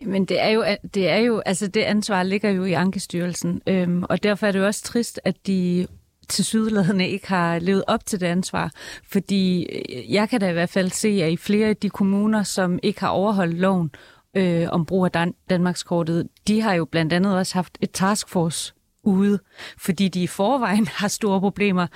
Men 0.00 0.24
det 0.24 0.40
er 0.40 0.48
jo, 0.48 0.64
det 0.94 1.08
er 1.08 1.16
jo, 1.16 1.42
altså 1.46 1.66
det 1.66 1.80
ansvar 1.82 2.22
ligger 2.22 2.50
jo 2.50 2.64
i 2.64 2.72
Ankestyrelsen, 2.72 3.62
øhm, 3.66 4.02
og 4.02 4.22
derfor 4.22 4.46
er 4.46 4.52
det 4.52 4.58
jo 4.58 4.66
også 4.66 4.82
trist, 4.82 5.20
at 5.24 5.46
de 5.46 5.86
til 6.28 6.44
sydladende 6.44 7.08
ikke 7.08 7.28
har 7.28 7.58
levet 7.58 7.84
op 7.86 8.06
til 8.06 8.20
det 8.20 8.26
ansvar. 8.26 8.72
Fordi 9.04 9.62
øh, 9.62 10.12
jeg 10.12 10.28
kan 10.28 10.40
da 10.40 10.50
i 10.50 10.52
hvert 10.52 10.70
fald 10.70 10.90
se, 10.90 11.08
at 11.08 11.32
i 11.32 11.36
flere 11.36 11.68
af 11.68 11.76
de 11.76 11.90
kommuner, 11.90 12.42
som 12.42 12.78
ikke 12.82 13.00
har 13.00 13.08
overholdt 13.08 13.54
loven 13.58 13.90
øh, 14.36 14.66
om 14.68 14.86
brug 14.86 15.04
af 15.04 15.10
Dan- 15.10 15.34
Danmarkskortet, 15.50 16.28
de 16.48 16.60
har 16.60 16.74
jo 16.74 16.84
blandt 16.84 17.12
andet 17.12 17.36
også 17.36 17.54
haft 17.54 17.78
et 17.80 17.90
taskforce 17.90 18.72
ude, 19.02 19.38
fordi 19.78 20.08
de 20.08 20.22
i 20.22 20.26
forvejen 20.26 20.86
har 20.86 21.08
store 21.08 21.40
problemer 21.40 21.86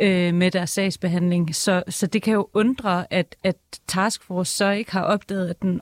øh, 0.00 0.34
med 0.34 0.50
deres 0.50 0.70
sagsbehandling. 0.70 1.54
Så, 1.54 1.82
så 1.88 2.06
det 2.06 2.22
kan 2.22 2.34
jo 2.34 2.48
undre, 2.54 3.12
at, 3.12 3.36
at 3.44 3.56
Taskforce 3.88 4.56
så 4.56 4.70
ikke 4.70 4.92
har 4.92 5.02
opdaget, 5.02 5.48
at 5.48 5.62
den 5.62 5.80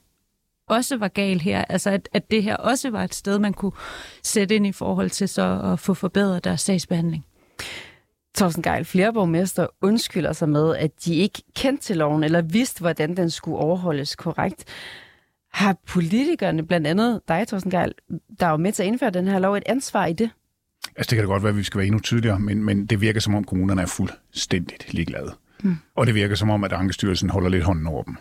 også 0.69 0.97
var 0.97 1.09
gal 1.09 1.41
her. 1.41 1.65
Altså, 1.65 1.91
at, 1.91 2.09
at 2.13 2.31
det 2.31 2.43
her 2.43 2.57
også 2.57 2.91
var 2.91 3.05
et 3.05 3.15
sted, 3.15 3.39
man 3.39 3.53
kunne 3.53 3.73
sætte 4.23 4.55
ind 4.55 4.67
i 4.67 4.73
forhold 4.73 5.11
til 5.11 5.29
så 5.29 5.61
at 5.73 5.79
få 5.79 5.95
forbedret 5.95 6.45
deres 6.45 6.61
sagsbehandling. 6.61 7.25
Thorsten 8.37 8.63
Geil, 8.63 8.85
flere 8.85 9.13
borgmester 9.13 9.67
undskylder 9.83 10.33
sig 10.33 10.49
med, 10.49 10.77
at 10.77 11.05
de 11.05 11.15
ikke 11.15 11.43
kendte 11.57 11.85
til 11.85 11.97
loven 11.97 12.25
eller 12.25 12.43
vidste, 12.43 12.81
hvordan 12.81 13.17
den 13.17 13.31
skulle 13.31 13.59
overholdes 13.59 14.17
korrekt. 14.17 14.65
Har 15.53 15.77
politikerne, 15.87 16.67
blandt 16.67 16.87
andet 16.87 17.21
dig, 17.29 17.49
Thorsten 17.49 17.71
Geil, 17.71 17.93
der 18.41 18.47
er 18.47 18.51
jo 18.51 18.57
med 18.57 18.73
til 18.73 18.83
at 18.83 18.87
indføre 18.87 19.11
den 19.11 19.29
her 19.29 19.39
lov, 19.39 19.55
et 19.55 19.63
ansvar 19.67 20.07
i 20.07 20.13
det? 20.13 20.31
Altså, 20.97 21.11
det 21.11 21.17
kan 21.17 21.19
da 21.19 21.33
godt 21.33 21.43
være, 21.43 21.51
at 21.51 21.57
vi 21.57 21.63
skal 21.63 21.79
være 21.79 21.87
endnu 21.87 22.01
tydeligere, 22.01 22.39
men, 22.41 22.65
men 22.65 22.87
det 22.87 23.01
virker 23.01 23.21
som 23.21 23.35
om, 23.35 23.45
kommunerne 23.45 23.83
er 23.83 23.87
fuldstændigt 23.87 24.95
ligeglade. 24.95 25.35
Mm. 25.63 25.77
Og 25.95 26.07
det 26.07 26.15
virker 26.15 26.35
som 26.35 26.51
om, 26.51 26.65
at 26.65 26.73
Ankestyrelsen 26.73 27.31
holder 27.31 27.49
lidt 27.49 27.65
hånden 27.65 27.87
over 27.87 28.03
dem. 28.03 28.17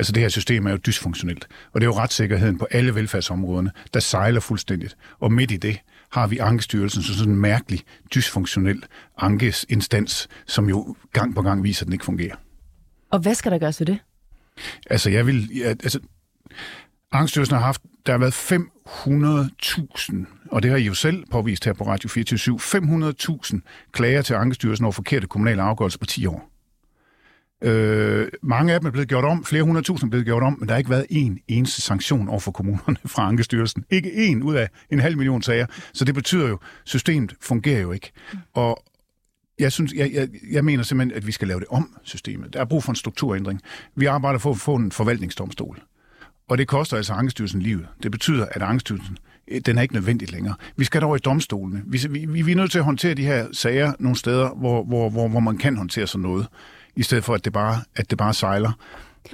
Altså 0.00 0.12
det 0.12 0.22
her 0.22 0.28
system 0.28 0.66
er 0.66 0.70
jo 0.70 0.76
dysfunktionelt, 0.76 1.48
og 1.72 1.80
det 1.80 1.86
er 1.86 1.90
jo 1.90 1.98
retssikkerheden 1.98 2.58
på 2.58 2.66
alle 2.70 2.94
velfærdsområderne, 2.94 3.70
der 3.94 4.00
sejler 4.00 4.40
fuldstændigt. 4.40 4.96
Og 5.18 5.32
midt 5.32 5.50
i 5.50 5.56
det 5.56 5.80
har 6.12 6.26
vi 6.26 6.38
Ankestyrelsen 6.38 7.02
som 7.02 7.14
sådan 7.14 7.32
en 7.32 7.40
mærkelig, 7.40 7.80
dysfunktionel 8.14 8.84
ankeinstans, 9.18 10.28
som 10.46 10.68
jo 10.68 10.96
gang 11.12 11.34
på 11.34 11.42
gang 11.42 11.62
viser, 11.62 11.82
at 11.82 11.86
den 11.86 11.92
ikke 11.92 12.04
fungerer. 12.04 12.34
Og 13.10 13.18
hvad 13.18 13.34
skal 13.34 13.52
der 13.52 13.58
gøres 13.58 13.80
ved 13.80 13.86
det? 13.86 13.98
Altså 14.90 15.10
jeg 15.10 15.26
vil, 15.26 15.50
ja, 15.56 15.68
altså 15.68 16.00
Ankestyrelsen 17.12 17.56
har 17.56 17.64
haft, 17.64 17.82
der 18.06 18.12
har 18.12 18.18
været 18.18 18.52
500.000, 20.12 20.48
og 20.50 20.62
det 20.62 20.70
har 20.70 20.78
I 20.78 20.82
jo 20.82 20.94
selv 20.94 21.24
påvist 21.30 21.64
her 21.64 21.72
på 21.72 21.84
Radio 21.86 22.08
24 22.08 22.58
500.000 22.60 23.60
klager 23.92 24.22
til 24.22 24.34
Ankestyrelsen 24.34 24.84
over 24.84 24.92
forkerte 24.92 25.26
kommunale 25.26 25.62
afgørelser 25.62 25.98
på 25.98 26.06
10 26.06 26.26
år. 26.26 26.49
Øh, 27.62 28.28
mange 28.42 28.72
af 28.72 28.80
dem 28.80 28.86
er 28.86 28.90
blevet 28.90 29.08
gjort 29.08 29.24
om, 29.24 29.44
flere 29.44 29.62
hundredtusind 29.62 30.08
er 30.08 30.10
blevet 30.10 30.26
gjort 30.26 30.42
om, 30.42 30.56
men 30.58 30.68
der 30.68 30.74
har 30.74 30.78
ikke 30.78 30.90
været 30.90 31.06
en 31.10 31.38
eneste 31.48 31.82
sanktion 31.82 32.28
over 32.28 32.40
for 32.40 32.50
kommunerne 32.50 32.96
fra 33.06 33.28
Ankestyrelsen. 33.28 33.84
Ikke 33.90 34.12
en 34.12 34.42
ud 34.42 34.54
af 34.54 34.68
en 34.90 34.98
halv 34.98 35.16
million 35.16 35.42
sager. 35.42 35.66
Så 35.92 36.04
det 36.04 36.14
betyder 36.14 36.48
jo, 36.48 36.58
systemet 36.84 37.34
fungerer 37.40 37.80
jo 37.80 37.92
ikke. 37.92 38.12
Og 38.54 38.84
jeg, 39.58 39.72
synes, 39.72 39.92
jeg, 39.92 40.10
jeg, 40.12 40.28
jeg 40.52 40.64
mener 40.64 40.82
simpelthen, 40.82 41.16
at 41.16 41.26
vi 41.26 41.32
skal 41.32 41.48
lave 41.48 41.60
det 41.60 41.68
om, 41.70 41.96
systemet. 42.02 42.52
Der 42.52 42.60
er 42.60 42.64
brug 42.64 42.84
for 42.84 42.92
en 42.92 42.96
strukturændring. 42.96 43.60
Vi 43.96 44.06
arbejder 44.06 44.38
for 44.38 44.50
at 44.50 44.58
få 44.58 44.74
en 44.74 44.92
forvaltningsdomstol. 44.92 45.78
Og 46.48 46.58
det 46.58 46.68
koster 46.68 46.96
altså 46.96 47.12
Ankestyrelsen 47.12 47.62
livet. 47.62 47.86
Det 48.02 48.10
betyder, 48.10 48.46
at 48.50 48.62
Ankestyrelsen 48.62 49.16
øh, 49.48 49.60
den 49.66 49.78
er 49.78 49.82
ikke 49.82 49.94
nødvendig 49.94 50.32
længere. 50.32 50.54
Vi 50.76 50.84
skal 50.84 51.00
dog 51.00 51.16
i 51.16 51.18
domstolene. 51.18 51.82
Vi, 51.86 52.00
vi, 52.10 52.42
vi 52.42 52.52
er 52.52 52.56
nødt 52.56 52.70
til 52.70 52.78
at 52.78 52.84
håndtere 52.84 53.14
de 53.14 53.24
her 53.24 53.46
sager 53.52 53.92
nogle 53.98 54.16
steder, 54.16 54.48
hvor, 54.48 54.84
hvor, 54.84 55.10
hvor, 55.10 55.28
hvor 55.28 55.40
man 55.40 55.58
kan 55.58 55.76
håndtere 55.76 56.06
sådan 56.06 56.22
noget, 56.22 56.46
i 57.00 57.02
stedet 57.02 57.24
for, 57.24 57.34
at 57.34 57.44
det 57.44 57.52
bare, 57.52 57.80
at 57.96 58.10
det 58.10 58.18
bare 58.18 58.34
sejler. 58.34 58.72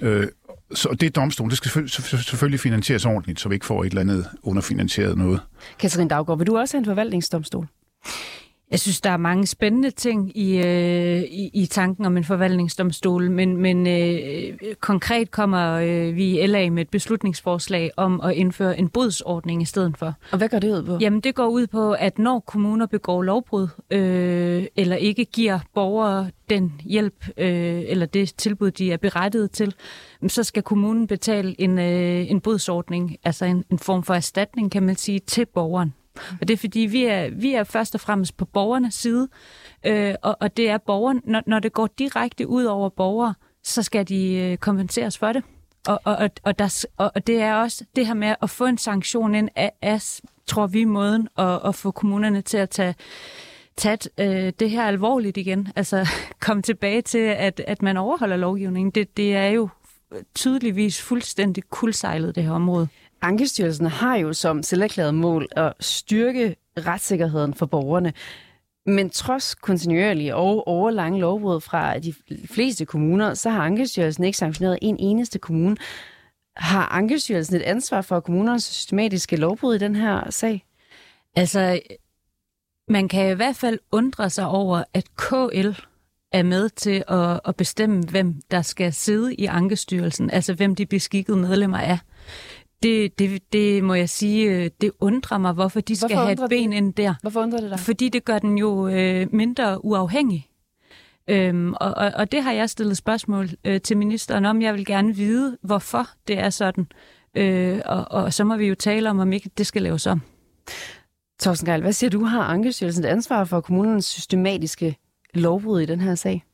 Øh, 0.02 0.28
så 0.74 0.96
det 1.00 1.06
er 1.06 1.10
domstolen. 1.10 1.50
Det 1.50 1.58
skal 1.58 1.88
selvfølgelig 1.88 2.60
finansieres 2.60 3.06
ordentligt, 3.06 3.40
så 3.40 3.48
vi 3.48 3.54
ikke 3.54 3.66
får 3.66 3.84
et 3.84 3.86
eller 3.86 4.00
andet 4.00 4.26
underfinansieret 4.42 5.18
noget. 5.18 5.40
Katarina 5.78 6.08
Daggaard, 6.08 6.38
vil 6.38 6.46
du 6.46 6.58
også 6.58 6.76
have 6.76 6.78
en 6.78 6.84
forvaltningsdomstol? 6.84 7.66
Jeg 8.70 8.80
synes, 8.80 9.00
der 9.00 9.10
er 9.10 9.16
mange 9.16 9.46
spændende 9.46 9.90
ting 9.90 10.36
i, 10.38 10.58
øh, 10.58 11.22
i, 11.22 11.50
i 11.54 11.66
tanken 11.66 12.06
om 12.06 12.16
en 12.16 12.24
forvaltningsdomstol, 12.24 13.30
men, 13.30 13.56
men 13.56 13.86
øh, 13.86 14.58
konkret 14.80 15.30
kommer 15.30 15.72
øh, 15.72 16.16
vi 16.16 16.40
i 16.40 16.46
LA 16.46 16.70
med 16.70 16.82
et 16.82 16.90
beslutningsforslag 16.90 17.90
om 17.96 18.20
at 18.20 18.32
indføre 18.34 18.78
en 18.78 18.88
bodsordning 18.88 19.62
i 19.62 19.64
stedet 19.64 19.98
for. 19.98 20.14
Og 20.32 20.38
hvad 20.38 20.48
går 20.48 20.58
det 20.58 20.70
ud 20.70 20.82
på? 20.82 20.98
Jamen, 21.00 21.20
det 21.20 21.34
går 21.34 21.46
ud 21.46 21.66
på, 21.66 21.92
at 21.92 22.18
når 22.18 22.40
kommuner 22.40 22.86
begår 22.86 23.22
lovbrud, 23.22 23.68
øh, 23.90 24.66
eller 24.76 24.96
ikke 24.96 25.24
giver 25.24 25.58
borgere 25.74 26.30
den 26.50 26.80
hjælp 26.84 27.28
øh, 27.38 27.82
eller 27.86 28.06
det 28.06 28.34
tilbud, 28.36 28.70
de 28.70 28.92
er 28.92 28.96
berettiget 28.96 29.50
til, 29.50 29.74
så 30.28 30.42
skal 30.42 30.62
kommunen 30.62 31.06
betale 31.06 31.60
en, 31.60 31.78
øh, 31.78 32.30
en 32.30 32.40
bodsordning, 32.40 33.16
altså 33.24 33.44
en, 33.44 33.64
en 33.70 33.78
form 33.78 34.02
for 34.02 34.14
erstatning, 34.14 34.72
kan 34.72 34.82
man 34.82 34.96
sige, 34.96 35.18
til 35.18 35.46
borgeren. 35.46 35.94
Og 36.40 36.48
det 36.48 36.54
er 36.54 36.58
fordi, 36.58 36.80
vi 36.80 37.04
er, 37.04 37.30
vi 37.30 37.54
er 37.54 37.64
først 37.64 37.94
og 37.94 38.00
fremmest 38.00 38.36
på 38.36 38.44
borgernes 38.44 38.94
side, 38.94 39.28
øh, 39.86 40.14
og, 40.22 40.36
og 40.40 40.56
det 40.56 40.70
er 40.70 40.78
borgeren, 40.78 41.22
når, 41.24 41.42
når 41.46 41.58
det 41.58 41.72
går 41.72 41.88
direkte 41.98 42.48
ud 42.48 42.64
over 42.64 42.88
borgere, 42.88 43.34
så 43.62 43.82
skal 43.82 44.08
de 44.08 44.34
øh, 44.34 44.56
kompenseres 44.56 45.18
for 45.18 45.32
det. 45.32 45.42
Og, 45.86 46.00
og, 46.04 46.30
og, 46.42 46.58
der, 46.58 46.84
og 46.96 47.26
det 47.26 47.42
er 47.42 47.54
også 47.54 47.84
det 47.96 48.06
her 48.06 48.14
med 48.14 48.34
at 48.42 48.50
få 48.50 48.66
en 48.66 48.78
sanktion 48.78 49.34
ind 49.34 49.48
af, 49.56 49.72
af 49.82 50.20
tror 50.46 50.66
vi, 50.66 50.84
måden 50.84 51.28
at, 51.38 51.60
at 51.64 51.74
få 51.74 51.90
kommunerne 51.90 52.42
til 52.42 52.56
at 52.56 52.70
tage 52.70 52.94
tage 53.76 53.98
øh, 54.18 54.52
det 54.60 54.70
her 54.70 54.84
alvorligt 54.84 55.36
igen. 55.36 55.68
Altså 55.76 56.08
komme 56.46 56.62
tilbage 56.62 57.02
til, 57.02 57.18
at, 57.18 57.60
at 57.66 57.82
man 57.82 57.96
overholder 57.96 58.36
lovgivningen. 58.36 58.90
Det, 58.90 59.16
det 59.16 59.34
er 59.34 59.46
jo 59.46 59.68
tydeligvis 60.34 61.02
fuldstændig 61.02 61.64
kuldsejlet, 61.70 62.34
det 62.34 62.42
her 62.42 62.50
område. 62.50 62.88
Ankestyrelsen 63.26 63.86
har 63.86 64.16
jo 64.16 64.32
som 64.32 64.62
selverklæret 64.62 65.14
mål 65.14 65.48
at 65.50 65.72
styrke 65.80 66.56
retssikkerheden 66.78 67.54
for 67.54 67.66
borgerne. 67.66 68.12
Men 68.86 69.10
trods 69.10 69.54
kontinuerlige 69.54 70.34
og 70.34 70.68
overlange 70.68 71.20
lovbrud 71.20 71.60
fra 71.60 71.98
de 71.98 72.14
fleste 72.50 72.84
kommuner, 72.84 73.34
så 73.34 73.50
har 73.50 73.62
Ankestyrelsen 73.62 74.24
ikke 74.24 74.38
sanktioneret 74.38 74.78
en 74.82 74.96
eneste 74.98 75.38
kommune. 75.38 75.76
Har 76.56 76.88
Ankestyrelsen 76.88 77.56
et 77.56 77.62
ansvar 77.62 78.02
for 78.02 78.20
kommunernes 78.20 78.64
systematiske 78.64 79.36
lovbrud 79.36 79.74
i 79.74 79.78
den 79.78 79.96
her 79.96 80.30
sag? 80.30 80.64
Altså, 81.36 81.80
man 82.88 83.08
kan 83.08 83.30
i 83.30 83.34
hvert 83.34 83.56
fald 83.56 83.78
undre 83.92 84.30
sig 84.30 84.46
over, 84.46 84.84
at 84.94 85.04
KL 85.16 85.70
er 86.32 86.42
med 86.42 86.68
til 86.68 87.04
at, 87.08 87.40
at 87.44 87.56
bestemme, 87.56 88.02
hvem 88.02 88.34
der 88.50 88.62
skal 88.62 88.92
sidde 88.92 89.34
i 89.34 89.46
Ankestyrelsen, 89.46 90.30
altså 90.30 90.54
hvem 90.54 90.74
de 90.74 90.86
beskikkede 90.86 91.36
medlemmer 91.36 91.78
er. 91.78 91.98
Det, 92.86 93.18
det, 93.18 93.52
det 93.52 93.84
må 93.84 93.94
jeg 93.94 94.08
sige, 94.08 94.50
øh, 94.50 94.70
det 94.80 94.90
undrer 95.00 95.38
mig, 95.38 95.52
hvorfor 95.52 95.80
de 95.80 95.96
skal 95.96 96.08
hvorfor 96.08 96.22
have 96.22 96.44
et 96.44 96.50
ben 96.50 96.70
det? 96.70 96.76
ind 96.76 96.94
der. 96.94 97.14
Hvorfor 97.22 97.42
undrer 97.42 97.60
det 97.60 97.70
dig? 97.70 97.78
Fordi 97.78 98.08
det 98.08 98.24
gør 98.24 98.38
den 98.38 98.58
jo 98.58 98.88
øh, 98.88 99.26
mindre 99.32 99.84
uafhængig. 99.84 100.48
Øhm, 101.30 101.72
og, 101.72 101.94
og, 101.96 102.12
og 102.14 102.32
det 102.32 102.42
har 102.42 102.52
jeg 102.52 102.70
stillet 102.70 102.96
spørgsmål 102.96 103.48
øh, 103.64 103.80
til 103.80 103.96
ministeren 103.96 104.44
om. 104.44 104.62
Jeg 104.62 104.74
vil 104.74 104.86
gerne 104.86 105.16
vide, 105.16 105.58
hvorfor 105.62 106.08
det 106.28 106.38
er 106.38 106.50
sådan. 106.50 106.86
Øh, 107.34 107.80
og, 107.84 108.06
og 108.10 108.32
så 108.32 108.44
må 108.44 108.56
vi 108.56 108.66
jo 108.66 108.74
tale 108.74 109.10
om, 109.10 109.18
om 109.18 109.32
ikke 109.32 109.50
det 109.58 109.66
skal 109.66 109.82
laves 109.82 110.06
om. 110.06 110.22
Torsten 111.40 111.66
Geil, 111.66 111.80
hvad 111.80 111.92
siger 111.92 112.10
du? 112.10 112.24
Har 112.24 112.42
Ankestyrelsen 112.42 113.04
et 113.04 113.08
ansvar 113.08 113.44
for 113.44 113.60
kommunens 113.60 114.04
systematiske 114.04 114.96
lovbrud 115.34 115.80
i 115.80 115.86
den 115.86 116.00
her 116.00 116.14
sag? 116.14 116.44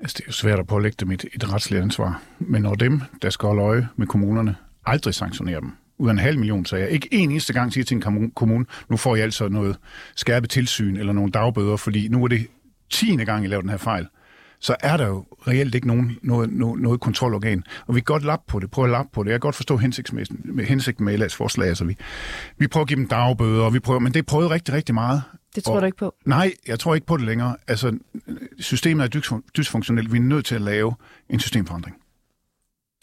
Altså, 0.00 0.14
det 0.14 0.22
er 0.22 0.28
jo 0.28 0.32
svært 0.32 0.58
at 0.58 0.66
pålægge 0.66 0.96
dem 1.00 1.10
et, 1.10 1.24
et 1.34 1.52
retsligt 1.52 1.82
ansvar. 1.82 2.22
Men 2.38 2.62
når 2.62 2.74
dem, 2.74 3.00
der 3.22 3.30
skal 3.30 3.46
holde 3.46 3.62
øje 3.62 3.88
med 3.96 4.06
kommunerne, 4.06 4.56
aldrig 4.88 5.14
sanktionere 5.14 5.60
dem. 5.60 5.72
Ud 5.98 6.08
af 6.08 6.12
en 6.12 6.18
halv 6.18 6.38
million 6.38 6.64
sager. 6.64 6.86
Ikke 6.86 7.08
en 7.10 7.30
eneste 7.30 7.52
gang 7.52 7.72
siger 7.72 7.84
til 7.84 7.94
en 7.94 8.30
kommune, 8.30 8.66
nu 8.90 8.96
får 8.96 9.16
I 9.16 9.20
altså 9.20 9.48
noget 9.48 9.76
skærpet 10.16 10.50
tilsyn 10.50 10.96
eller 10.96 11.12
nogle 11.12 11.30
dagbøder, 11.30 11.76
fordi 11.76 12.08
nu 12.08 12.24
er 12.24 12.28
det 12.28 12.46
tiende 12.90 13.24
gang, 13.24 13.44
I 13.44 13.48
laver 13.48 13.60
den 13.60 13.70
her 13.70 13.76
fejl. 13.76 14.06
Så 14.60 14.76
er 14.80 14.96
der 14.96 15.06
jo 15.06 15.24
reelt 15.48 15.74
ikke 15.74 15.86
nogen, 15.86 16.18
noget, 16.22 16.52
noget, 16.52 16.80
noget 16.80 17.00
kontrolorgan. 17.00 17.64
Og 17.86 17.94
vi 17.94 18.00
kan 18.00 18.04
godt 18.04 18.24
lappe 18.24 18.44
på 18.48 18.58
det, 18.58 18.70
prøve 18.70 18.84
at 18.84 18.90
lappe 18.90 19.10
på 19.12 19.22
det. 19.22 19.30
Jeg 19.30 19.34
kan 19.34 19.40
godt 19.40 19.54
forstå 19.54 19.76
med, 19.76 20.64
hensigten 20.64 21.04
med 21.04 21.22
LA's 21.22 21.36
forslag. 21.36 21.68
Altså 21.68 21.84
vi, 21.84 21.96
vi 22.58 22.66
prøver 22.66 22.84
at 22.84 22.88
give 22.88 22.96
dem 22.96 23.08
dagbøder, 23.08 23.64
og 23.64 23.74
vi 23.74 23.78
prøver, 23.78 24.00
men 24.00 24.14
det 24.14 24.26
prøvet 24.26 24.50
rigtig, 24.50 24.74
rigtig 24.74 24.94
meget. 24.94 25.22
Det 25.54 25.64
tror 25.64 25.74
og, 25.74 25.80
du 25.80 25.86
ikke 25.86 25.98
på? 25.98 26.14
Nej, 26.26 26.52
jeg 26.66 26.78
tror 26.78 26.94
ikke 26.94 27.06
på 27.06 27.16
det 27.16 27.26
længere. 27.26 27.56
Altså, 27.68 27.98
systemet 28.58 29.16
er 29.16 29.40
dysfunktionelt. 29.56 30.12
Vi 30.12 30.18
er 30.18 30.22
nødt 30.22 30.46
til 30.46 30.54
at 30.54 30.60
lave 30.60 30.94
en 31.30 31.40
systemforandring. 31.40 31.96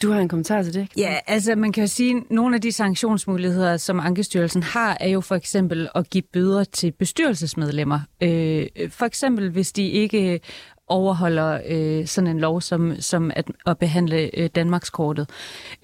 Du 0.02 0.12
har 0.12 0.20
en 0.20 0.28
kommentar 0.28 0.62
til 0.62 0.74
det? 0.74 0.88
Ja, 0.96 1.18
altså 1.26 1.54
man 1.54 1.72
kan 1.72 1.82
jo 1.82 1.88
sige, 1.88 2.16
at 2.16 2.22
nogle 2.30 2.54
af 2.54 2.60
de 2.60 2.72
sanktionsmuligheder, 2.72 3.76
som 3.76 4.00
Ankestyrelsen 4.00 4.62
har, 4.62 4.96
er 5.00 5.08
jo 5.08 5.20
for 5.20 5.34
eksempel 5.34 5.88
at 5.94 6.10
give 6.10 6.22
bøder 6.32 6.64
til 6.64 6.92
bestyrelsesmedlemmer. 6.92 8.00
Øh, 8.22 8.66
for 8.90 9.06
eksempel 9.06 9.50
hvis 9.50 9.72
de 9.72 9.88
ikke 9.88 10.40
overholder 10.88 11.60
øh, 11.68 12.06
sådan 12.06 12.30
en 12.30 12.40
lov 12.40 12.60
som, 12.60 13.00
som 13.00 13.30
at, 13.36 13.50
at 13.66 13.78
behandle 13.78 14.38
øh, 14.38 14.50
Danmarkskortet. 14.54 15.30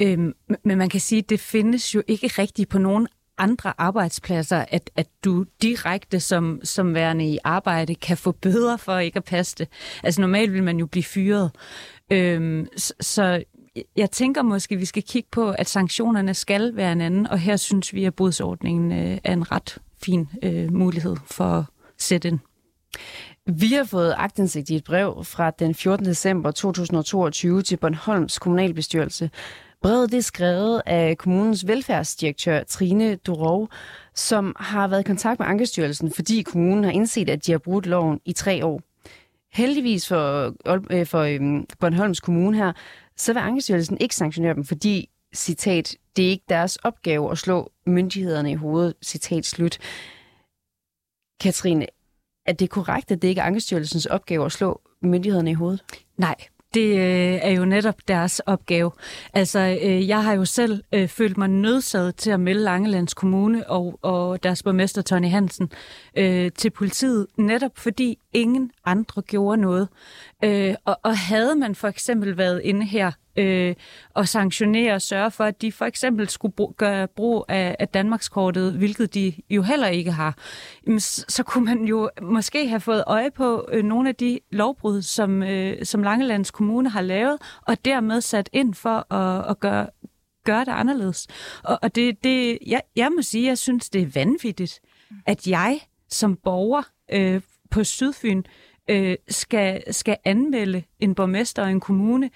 Øh, 0.00 0.18
men 0.64 0.78
man 0.78 0.88
kan 0.88 1.00
sige, 1.00 1.18
at 1.18 1.30
det 1.30 1.40
findes 1.40 1.94
jo 1.94 2.02
ikke 2.08 2.26
rigtigt 2.26 2.68
på 2.68 2.78
nogen 2.78 3.08
andre 3.38 3.72
arbejdspladser, 3.78 4.64
at, 4.68 4.90
at 4.96 5.06
du 5.24 5.44
direkte 5.62 6.20
som, 6.20 6.60
som 6.64 6.94
værende 6.94 7.26
i 7.26 7.38
arbejde 7.44 7.94
kan 7.94 8.16
få 8.16 8.32
bøder 8.32 8.76
for 8.76 8.98
ikke 8.98 9.16
at 9.16 9.24
passe 9.24 9.56
det. 9.58 9.68
Altså 10.02 10.20
normalt 10.20 10.52
vil 10.52 10.62
man 10.62 10.78
jo 10.78 10.86
blive 10.86 11.04
fyret. 11.04 11.50
Øhm, 12.10 12.66
så, 12.76 12.94
så 13.00 13.42
jeg 13.96 14.10
tænker 14.10 14.42
måske, 14.42 14.74
at 14.74 14.80
vi 14.80 14.84
skal 14.84 15.02
kigge 15.02 15.28
på, 15.32 15.50
at 15.50 15.68
sanktionerne 15.68 16.34
skal 16.34 16.76
være 16.76 16.92
en 16.92 17.00
anden, 17.00 17.26
og 17.26 17.38
her 17.38 17.56
synes 17.56 17.94
vi, 17.94 18.04
at 18.04 18.14
bodsordningen 18.14 18.92
øh, 18.92 19.18
er 19.24 19.32
en 19.32 19.52
ret 19.52 19.78
fin 20.02 20.28
øh, 20.42 20.72
mulighed 20.72 21.16
for 21.26 21.44
at 21.44 21.64
sætte 21.98 22.28
ind. 22.28 22.38
Vi 23.46 23.66
har 23.66 23.84
fået 23.84 24.14
agtindsigt 24.16 24.70
i 24.70 24.76
et 24.76 24.84
brev 24.84 25.24
fra 25.24 25.50
den 25.50 25.74
14. 25.74 26.06
december 26.06 26.50
2022 26.50 27.62
til 27.62 27.76
Bornholms 27.76 28.38
kommunalbestyrelse, 28.38 29.30
Brevet 29.82 30.10
det 30.10 30.18
er 30.18 30.22
skrevet 30.22 30.82
af 30.86 31.18
kommunens 31.18 31.66
velfærdsdirektør 31.66 32.62
Trine 32.62 33.16
Durov, 33.16 33.68
som 34.14 34.56
har 34.60 34.88
været 34.88 35.00
i 35.00 35.06
kontakt 35.06 35.40
med 35.40 35.46
Ankestyrelsen, 35.46 36.12
fordi 36.12 36.42
kommunen 36.42 36.84
har 36.84 36.90
indset, 36.90 37.30
at 37.30 37.46
de 37.46 37.52
har 37.52 37.58
brudt 37.58 37.86
loven 37.86 38.20
i 38.24 38.32
tre 38.32 38.66
år. 38.66 38.80
Heldigvis 39.52 40.08
for, 40.08 40.54
øh, 40.90 41.06
for 41.06 41.20
øh, 41.20 41.40
Bornholms 41.80 42.20
Kommune 42.20 42.56
her, 42.56 42.72
så 43.16 43.32
vil 43.32 43.40
Ankestyrelsen 43.40 43.96
ikke 44.00 44.16
sanktionere 44.16 44.54
dem, 44.54 44.64
fordi, 44.64 45.08
citat, 45.34 45.96
det 46.16 46.26
er 46.26 46.30
ikke 46.30 46.44
deres 46.48 46.76
opgave 46.76 47.30
at 47.30 47.38
slå 47.38 47.72
myndighederne 47.86 48.50
i 48.50 48.54
hovedet, 48.54 48.94
citat 49.02 49.46
slut. 49.46 49.78
Katrine, 51.40 51.86
er 52.46 52.52
det 52.52 52.70
korrekt, 52.70 53.10
at 53.10 53.22
det 53.22 53.28
ikke 53.28 53.40
er 53.40 53.44
Ankestyrelsens 53.44 54.06
opgave 54.06 54.44
at 54.44 54.52
slå 54.52 54.80
myndighederne 55.02 55.50
i 55.50 55.54
hovedet? 55.54 55.84
Nej, 56.16 56.34
det 56.74 56.96
øh, 56.96 57.38
er 57.42 57.50
jo 57.50 57.64
netop 57.64 57.94
deres 58.08 58.40
opgave. 58.40 58.90
Altså, 59.32 59.78
øh, 59.82 60.08
jeg 60.08 60.24
har 60.24 60.32
jo 60.32 60.44
selv 60.44 60.82
øh, 60.92 61.08
følt 61.08 61.38
mig 61.38 61.48
nødsaget 61.48 62.16
til 62.16 62.30
at 62.30 62.40
melde 62.40 62.62
Langelands 62.62 63.14
Kommune 63.14 63.70
og, 63.70 63.98
og 64.02 64.42
deres 64.42 64.62
borgmester 64.62 65.02
Tony 65.02 65.30
Hansen 65.30 65.70
øh, 66.16 66.50
til 66.52 66.70
politiet, 66.70 67.26
netop 67.36 67.78
fordi 67.78 68.18
ingen 68.32 68.70
andre 68.84 69.22
gjorde 69.22 69.60
noget. 69.60 69.88
Øh, 70.44 70.74
og, 70.84 70.98
og 71.02 71.18
havde 71.18 71.56
man 71.56 71.74
for 71.74 71.88
eksempel 71.88 72.36
været 72.36 72.60
inde 72.64 72.86
her 72.86 73.12
øh, 73.36 73.74
og 74.14 74.28
sanktionere 74.28 74.94
og 74.94 75.02
sørge 75.02 75.30
for, 75.30 75.44
at 75.44 75.62
de 75.62 75.72
for 75.72 75.84
eksempel 75.84 76.28
skulle 76.28 76.54
br- 76.60 76.74
gøre 76.76 77.08
brug 77.08 77.44
af, 77.48 77.76
af 77.78 77.88
Danmarkskortet, 77.88 78.72
hvilket 78.72 79.14
de 79.14 79.32
jo 79.50 79.62
heller 79.62 79.86
ikke 79.86 80.12
har, 80.12 80.36
jamen, 80.86 81.00
så, 81.00 81.24
så 81.28 81.42
kunne 81.42 81.64
man 81.64 81.84
jo 81.84 82.10
måske 82.22 82.68
have 82.68 82.80
fået 82.80 83.04
øje 83.06 83.30
på 83.30 83.68
øh, 83.72 83.84
nogle 83.84 84.08
af 84.08 84.14
de 84.14 84.38
lovbrud, 84.50 85.02
som, 85.02 85.42
øh, 85.42 85.84
som 85.84 86.02
Langelands 86.02 86.50
Kommune 86.50 86.88
har 86.88 87.00
lavet, 87.02 87.38
og 87.66 87.84
dermed 87.84 88.20
sat 88.20 88.50
ind 88.52 88.74
for 88.74 89.14
at, 89.14 89.50
at 89.50 89.60
gøre, 89.60 89.86
gøre 90.44 90.64
det 90.64 90.72
anderledes. 90.72 91.28
Og, 91.64 91.78
og 91.82 91.94
det, 91.94 92.24
det, 92.24 92.58
jeg, 92.66 92.82
jeg 92.96 93.10
må 93.16 93.22
sige, 93.22 93.46
jeg 93.48 93.58
synes, 93.58 93.90
det 93.90 94.02
er 94.02 94.10
vanvittigt, 94.14 94.80
at 95.26 95.46
jeg 95.46 95.80
som 96.08 96.36
borger 96.36 96.82
øh, 97.12 97.40
på 97.70 97.84
Sydfyn 97.84 98.42
øh, 98.92 99.16
skal, 99.28 99.94
skal 99.94 100.16
anmelde 100.24 100.82
en 101.00 101.14
borgmester 101.14 101.62
og 101.62 101.70
en 101.70 101.80
kommune. 101.80 102.30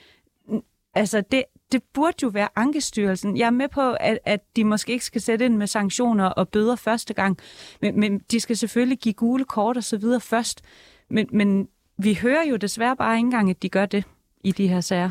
Altså, 0.94 1.22
det, 1.30 1.44
det 1.72 1.82
burde 1.94 2.16
jo 2.22 2.28
være 2.28 2.48
Ankestyrelsen. 2.56 3.36
Jeg 3.36 3.46
er 3.46 3.50
med 3.50 3.68
på, 3.68 3.92
at, 3.92 4.18
at 4.24 4.40
de 4.56 4.64
måske 4.64 4.92
ikke 4.92 5.04
skal 5.04 5.20
sætte 5.20 5.44
ind 5.44 5.56
med 5.56 5.66
sanktioner 5.66 6.24
og 6.24 6.48
bøder 6.48 6.76
første 6.76 7.14
gang, 7.14 7.38
men, 7.82 8.00
men 8.00 8.18
de 8.18 8.40
skal 8.40 8.56
selvfølgelig 8.56 8.98
give 8.98 9.14
gule 9.14 9.44
kort 9.44 9.76
og 9.76 9.84
så 9.84 9.96
videre 9.96 10.20
først. 10.20 10.62
Men, 11.10 11.28
men 11.32 11.68
vi 11.98 12.14
hører 12.14 12.44
jo 12.44 12.56
desværre 12.56 12.96
bare 12.96 13.16
ikke 13.16 13.26
engang, 13.26 13.50
at 13.50 13.62
de 13.62 13.68
gør 13.68 13.86
det 13.86 14.04
i 14.44 14.52
de 14.52 14.68
her 14.68 14.80
sager. 14.80 15.10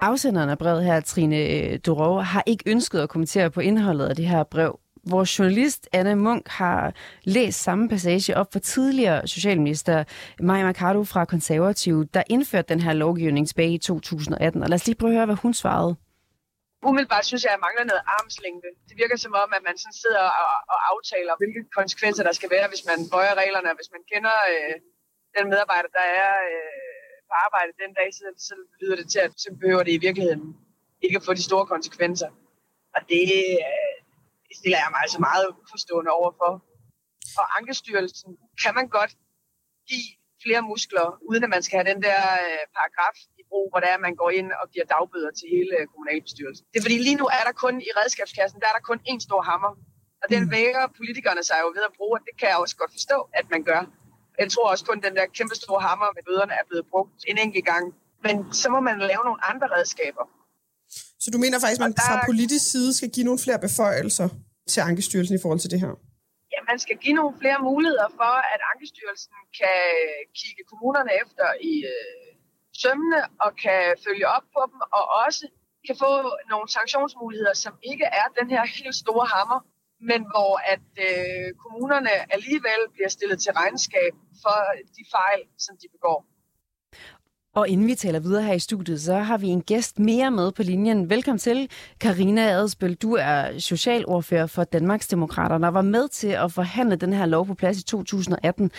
Afsenderen 0.00 0.50
af 0.50 0.58
brevet 0.58 0.84
her, 0.84 1.00
Trine 1.00 1.36
øh, 1.36 1.78
Durov, 1.86 2.22
har 2.22 2.42
ikke 2.46 2.70
ønsket 2.70 2.98
at 2.98 3.08
kommentere 3.08 3.50
på 3.50 3.60
indholdet 3.60 4.06
af 4.06 4.16
det 4.16 4.26
her 4.26 4.42
brev. 4.42 4.78
Vores 5.10 5.38
journalist 5.38 5.88
Anna 5.92 6.14
Munk 6.14 6.48
har 6.48 6.94
læst 7.24 7.62
samme 7.62 7.88
passage 7.88 8.36
op 8.36 8.52
for 8.52 8.58
tidligere 8.58 9.26
socialminister 9.26 10.04
Maja 10.40 10.64
Mercado 10.64 11.04
fra 11.04 11.24
Konservative, 11.24 12.04
der 12.14 12.22
indførte 12.34 12.68
den 12.72 12.80
her 12.80 12.92
lovgivning 12.92 13.48
tilbage 13.48 13.74
i 13.74 13.78
2018. 13.78 14.62
Og 14.62 14.68
lad 14.68 14.74
os 14.74 14.86
lige 14.86 14.96
prøve 15.00 15.10
at 15.10 15.16
høre, 15.16 15.26
hvad 15.26 15.40
hun 15.44 15.54
svarede. 15.54 15.96
Umiddelbart 16.88 17.26
synes 17.26 17.42
jeg, 17.44 17.50
at 17.52 17.56
jeg 17.56 17.64
mangler 17.66 17.84
noget 17.90 18.04
armslængde. 18.16 18.68
Det 18.88 18.94
virker 19.02 19.16
som 19.24 19.34
om, 19.42 19.48
at 19.56 19.62
man 19.68 19.76
sådan 19.82 19.98
sidder 20.04 20.24
og, 20.42 20.52
og 20.72 20.78
aftaler, 20.92 21.34
hvilke 21.42 21.62
konsekvenser 21.78 22.22
der 22.28 22.34
skal 22.38 22.50
være, 22.56 22.66
hvis 22.72 22.84
man 22.90 22.98
bøjer 23.12 23.34
reglerne, 23.42 23.68
og 23.72 23.76
hvis 23.78 23.90
man 23.94 24.02
kender 24.12 24.36
øh, 24.52 24.74
den 25.36 25.44
medarbejder, 25.52 25.90
der 25.98 26.06
er 26.22 26.32
øh, 26.50 27.16
på 27.28 27.34
arbejde 27.46 27.72
den 27.82 27.92
dag, 27.98 28.08
så, 28.18 28.24
så 28.48 28.54
lyder 28.80 28.96
det 29.00 29.06
til, 29.12 29.20
at 29.26 29.32
så 29.44 29.48
behøver 29.62 29.82
det 29.86 29.92
i 29.98 30.04
virkeligheden 30.06 30.44
ikke 31.04 31.16
at 31.20 31.26
få 31.28 31.32
de 31.38 31.48
store 31.50 31.66
konsekvenser. 31.74 32.30
Og 32.96 33.00
det, 33.10 33.26
øh, 33.68 33.81
det 34.52 34.58
stiller 34.60 34.80
jeg 34.84 34.90
mig 34.94 35.00
altså 35.06 35.20
meget 35.30 35.46
uforstående 35.62 36.10
overfor. 36.20 36.52
Og 37.40 37.46
Ankestyrelsen 37.58 38.30
kan 38.62 38.72
man 38.78 38.86
godt 38.96 39.12
give 39.90 40.08
flere 40.44 40.62
muskler, 40.72 41.06
uden 41.28 41.42
at 41.46 41.50
man 41.56 41.62
skal 41.66 41.76
have 41.78 41.88
den 41.92 42.00
der 42.08 42.20
øh, 42.44 42.64
paragraf 42.76 43.16
i 43.40 43.42
brug, 43.50 43.66
hvor 43.70 43.80
det 43.80 43.88
er, 43.92 43.96
at 43.98 44.04
man 44.08 44.16
går 44.22 44.30
ind 44.38 44.48
og 44.60 44.66
giver 44.72 44.86
dagbøder 44.94 45.32
til 45.38 45.46
hele 45.54 45.72
øh, 45.78 45.84
kommunalbestyrelsen. 45.92 46.64
Det 46.72 46.78
er 46.78 46.84
fordi 46.86 46.98
lige 47.08 47.18
nu 47.22 47.26
er 47.38 47.44
der 47.48 47.54
kun 47.64 47.74
i 47.88 47.90
redskabskassen, 47.98 48.58
der 48.62 48.68
er 48.70 48.76
der 48.78 48.84
kun 48.90 48.98
én 49.10 49.20
stor 49.28 49.42
hammer. 49.50 49.72
Og 50.22 50.26
den 50.34 50.42
mm. 50.44 50.50
væger 50.56 50.84
politikerne 50.98 51.42
sig 51.48 51.58
jo 51.64 51.68
ved 51.76 51.84
at 51.90 51.94
bruge, 51.98 52.14
og 52.18 52.22
det 52.26 52.34
kan 52.40 52.48
jeg 52.52 52.58
også 52.64 52.76
godt 52.82 52.92
forstå, 52.98 53.18
at 53.40 53.46
man 53.54 53.62
gør. 53.70 53.82
Jeg 54.42 54.48
tror 54.52 54.66
også 54.72 54.84
kun, 54.88 54.98
at 54.98 55.04
den 55.08 55.14
der 55.18 55.26
kæmpe 55.38 55.54
store 55.62 55.80
hammer 55.88 56.08
med 56.16 56.22
bøderne 56.28 56.54
er 56.60 56.64
blevet 56.68 56.86
brugt 56.92 57.18
en 57.30 57.38
enkelt 57.44 57.66
gang. 57.72 57.84
Men 58.26 58.34
så 58.60 58.66
må 58.74 58.80
man 58.88 58.96
lave 59.12 59.22
nogle 59.28 59.40
andre 59.50 59.66
redskaber. 59.76 60.24
Så 61.22 61.28
du 61.34 61.38
mener 61.44 61.56
faktisk, 61.62 61.80
at 61.80 61.86
man 61.88 61.94
der... 61.98 62.06
fra 62.08 62.16
politisk 62.30 62.64
side 62.72 62.90
skal 62.98 63.10
give 63.14 63.26
nogle 63.28 63.40
flere 63.44 63.60
beføjelser 63.66 64.28
til 64.72 64.80
Ankestyrelsen 64.88 65.34
i 65.36 65.42
forhold 65.42 65.60
til 65.64 65.70
det 65.74 65.80
her? 65.84 65.92
Ja, 66.54 66.60
man 66.70 66.78
skal 66.84 66.96
give 67.04 67.16
nogle 67.20 67.34
flere 67.42 67.58
muligheder 67.68 68.08
for, 68.20 68.34
at 68.54 68.60
Ankestyrelsen 68.72 69.38
kan 69.60 69.80
kigge 70.40 70.62
kommunerne 70.70 71.12
efter 71.22 71.46
i 71.72 71.74
øh, 71.94 72.28
sømmene 72.82 73.20
og 73.44 73.50
kan 73.64 73.82
følge 74.06 74.26
op 74.36 74.46
på 74.54 74.62
dem, 74.70 74.80
og 74.98 75.04
også 75.24 75.44
kan 75.86 75.96
få 76.04 76.12
nogle 76.52 76.66
sanktionsmuligheder, 76.76 77.54
som 77.64 77.74
ikke 77.90 78.06
er 78.20 78.26
den 78.38 78.46
her 78.54 78.64
helt 78.76 78.96
store 79.04 79.26
hammer, 79.34 79.60
men 80.10 80.20
hvor 80.32 80.52
at 80.74 80.88
øh, 81.08 81.48
kommunerne 81.62 82.14
alligevel 82.36 82.80
bliver 82.94 83.10
stillet 83.16 83.38
til 83.44 83.52
regnskab 83.60 84.12
for 84.42 84.58
de 84.96 85.02
fejl, 85.16 85.40
som 85.66 85.74
de 85.82 85.86
begår. 85.94 86.18
Og 87.54 87.68
inden 87.68 87.86
vi 87.86 87.94
taler 87.94 88.20
videre 88.20 88.42
her 88.42 88.54
i 88.54 88.58
studiet, 88.58 89.00
så 89.00 89.14
har 89.14 89.38
vi 89.38 89.48
en 89.48 89.62
gæst 89.62 89.98
mere 89.98 90.30
med 90.30 90.52
på 90.56 90.62
linjen. 90.62 91.10
Velkommen 91.10 91.38
til, 91.38 91.58
Karina 92.00 92.40
Adelsbøl. 92.40 92.94
Du 92.94 93.12
er 93.14 93.58
socialordfører 93.58 94.46
for 94.46 94.64
Danmarksdemokraterne 94.64 95.66
og 95.66 95.74
var 95.74 95.82
med 95.96 96.08
til 96.08 96.32
at 96.44 96.52
forhandle 96.54 96.96
den 96.96 97.12
her 97.12 97.26
lov 97.26 97.46
på 97.46 97.54
plads 97.54 97.78
i 97.80 97.84
2018. 97.84 98.70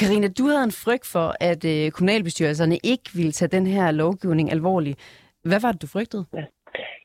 Karina, 0.00 0.28
du 0.38 0.44
havde 0.50 0.64
en 0.64 0.78
frygt 0.84 1.06
for, 1.14 1.28
at 1.50 1.62
øh, 1.64 1.90
kommunalbestyrelserne 1.90 2.76
ikke 2.92 3.08
ville 3.14 3.32
tage 3.32 3.54
den 3.56 3.66
her 3.66 3.90
lovgivning 3.90 4.50
alvorligt. 4.52 4.98
Hvad 5.44 5.60
var 5.64 5.72
det, 5.72 5.82
du 5.82 5.86
frygtede? 5.86 6.24
Ja. 6.34 6.44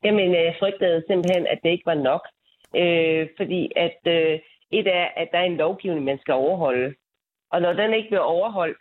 Jamen, 0.04 0.34
jeg 0.34 0.56
frygtede 0.60 1.04
simpelthen, 1.08 1.48
at 1.48 1.60
det 1.64 1.70
ikke 1.70 1.86
var 1.86 2.00
nok. 2.10 2.24
Øh, 2.82 3.28
fordi 3.38 3.72
at 3.76 4.00
øh, 4.18 4.40
et 4.72 4.88
er, 4.88 5.08
at 5.22 5.28
der 5.32 5.40
er 5.40 5.48
en 5.54 5.58
lovgivning, 5.58 6.06
man 6.06 6.20
skal 6.20 6.34
overholde. 6.34 6.96
Og 7.52 7.62
når 7.62 7.74
den 7.74 7.94
ikke 7.94 8.10
bliver 8.10 8.30
overholdt, 8.38 8.78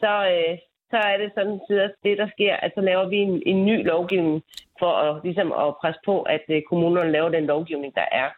så, 0.00 0.12
øh, 0.34 0.58
så 0.90 0.96
er 0.96 1.16
det 1.18 1.30
sådan 1.34 1.60
at 1.70 1.94
det, 2.04 2.18
der 2.18 2.28
sker, 2.34 2.54
at 2.56 2.72
så 2.74 2.80
laver 2.80 3.08
vi 3.08 3.16
en, 3.16 3.42
en 3.46 3.66
ny 3.66 3.86
lovgivning 3.86 4.42
for 4.78 4.92
at, 4.92 5.20
ligesom 5.24 5.52
at 5.52 5.76
presse 5.80 6.00
på, 6.04 6.22
at 6.22 6.44
øh, 6.48 6.62
kommunerne 6.70 7.12
laver 7.12 7.28
den 7.28 7.46
lovgivning, 7.46 7.94
der 7.94 8.06
er. 8.12 8.28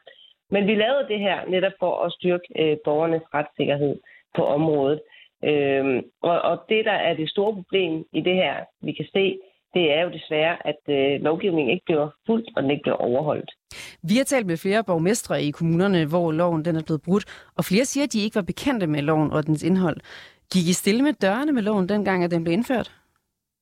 Men 0.50 0.66
vi 0.66 0.74
lavede 0.74 1.08
det 1.08 1.18
her 1.18 1.38
netop 1.48 1.72
for 1.78 2.04
at 2.04 2.12
styrke 2.12 2.46
øh, 2.58 2.76
borgernes 2.84 3.22
retssikkerhed 3.34 3.96
på 4.36 4.42
området. 4.44 5.00
Øhm, 5.44 6.00
og, 6.22 6.40
og 6.40 6.64
det, 6.68 6.84
der 6.84 6.98
er 7.08 7.14
det 7.14 7.30
store 7.30 7.54
problem 7.54 8.04
i 8.12 8.20
det 8.20 8.34
her, 8.34 8.54
vi 8.82 8.92
kan 8.92 9.06
se, 9.12 9.38
det 9.74 9.92
er 9.96 10.02
jo 10.02 10.10
desværre, 10.10 10.66
at 10.66 10.80
øh, 10.88 11.20
lovgivningen 11.20 11.70
ikke 11.70 11.84
bliver 11.84 12.08
fuldt, 12.26 12.48
og 12.56 12.62
den 12.62 12.70
ikke 12.70 12.82
bliver 12.82 12.96
overholdt. 12.96 13.50
Vi 14.02 14.14
har 14.16 14.24
talt 14.24 14.46
med 14.46 14.56
flere 14.56 14.84
borgmestre 14.84 15.42
i 15.42 15.50
kommunerne, 15.50 16.06
hvor 16.06 16.32
loven 16.32 16.64
den 16.64 16.76
er 16.76 16.82
blevet 16.86 17.02
brudt, 17.02 17.24
og 17.56 17.64
flere 17.64 17.84
siger, 17.84 18.04
at 18.04 18.12
de 18.12 18.24
ikke 18.24 18.34
var 18.34 18.42
bekendte 18.42 18.86
med 18.86 19.02
loven 19.02 19.30
og 19.32 19.46
dens 19.46 19.62
indhold. 19.62 19.96
Gik 20.52 20.66
I 20.68 20.72
stille 20.72 21.02
med 21.02 21.12
dørene 21.12 21.52
med 21.52 21.62
loven 21.62 21.88
dengang, 21.88 22.24
at 22.24 22.30
den 22.30 22.44
blev 22.44 22.52
indført? 22.52 22.88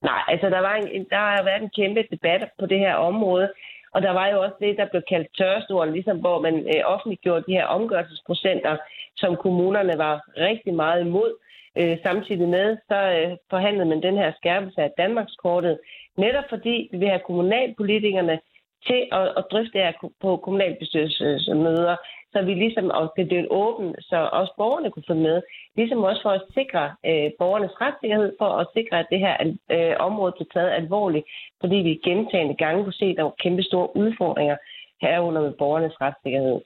Nej, 0.03 0.23
altså 0.29 0.51
der, 0.51 0.61
var 0.61 0.75
en, 0.75 1.07
der 1.11 1.17
har 1.17 1.43
været 1.45 1.63
en 1.63 1.71
kæmpe 1.79 2.03
debat 2.11 2.51
på 2.59 2.67
det 2.67 2.79
her 2.79 2.95
område, 2.95 3.53
og 3.95 4.03
der 4.03 4.11
var 4.11 4.27
jo 4.29 4.43
også 4.43 4.57
det, 4.61 4.77
der 4.77 4.87
blev 4.93 5.03
kaldt 5.09 5.29
tørrestolen, 5.39 5.95
ligesom 5.95 6.19
hvor 6.19 6.41
man 6.41 6.55
øh, 6.73 6.83
offentliggjorde 6.85 7.45
de 7.47 7.53
her 7.59 7.67
omgørelsesprocenter, 7.67 8.77
som 9.17 9.37
kommunerne 9.37 9.99
var 9.99 10.15
rigtig 10.37 10.75
meget 10.75 11.01
imod. 11.01 11.31
Øh, 11.79 11.97
samtidig 12.03 12.49
med, 12.49 12.77
så 12.89 12.99
øh, 13.19 13.37
forhandlede 13.51 13.89
man 13.89 14.03
den 14.03 14.17
her 14.17 14.33
skærpelse 14.37 14.81
af 14.83 14.91
Danmarkskortet, 14.99 15.79
netop 16.17 16.45
fordi 16.49 16.89
vi 16.93 16.99
vil 16.99 17.09
have 17.09 17.27
kommunalpolitikerne 17.27 18.41
til 18.87 19.01
at, 19.13 19.27
at 19.39 19.45
drøfte 19.51 19.73
det 19.73 19.87
her 19.87 19.93
på 20.21 20.37
kommunalbestyrelsesmøder, 20.37 21.97
så 22.33 22.43
vi 22.43 22.55
ligesom 22.55 22.91
og 22.91 23.11
skal 23.13 23.31
det 23.31 23.47
åben, 23.51 23.95
så 24.01 24.29
også 24.33 24.53
borgerne 24.57 24.91
kunne 24.91 25.09
få 25.11 25.15
med. 25.15 25.43
Ligesom 25.77 25.99
også 26.09 26.23
for 26.23 26.31
at 26.31 26.43
sikre 26.55 26.85
øh, 27.09 27.31
borgernes 27.39 27.81
retssikkerhed, 27.81 28.33
for 28.39 28.51
at 28.63 28.67
sikre, 28.77 28.99
at 28.99 29.07
det 29.13 29.21
her 29.27 29.37
øh, 29.75 29.95
område 30.09 30.33
blev 30.37 30.49
taget 30.55 30.71
alvorligt, 30.81 31.27
fordi 31.61 31.77
vi 31.77 32.01
gentagende 32.09 32.57
gange 32.63 32.85
kunne 32.85 33.01
se, 33.03 33.05
at 33.05 33.17
der 33.17 33.23
var 33.23 33.43
kæmpe 33.45 33.63
store 33.63 33.97
udfordringer 33.97 34.57
herunder 35.03 35.43
med 35.43 35.53
borgernes 35.53 36.01
retssikkerhed. 36.01 36.61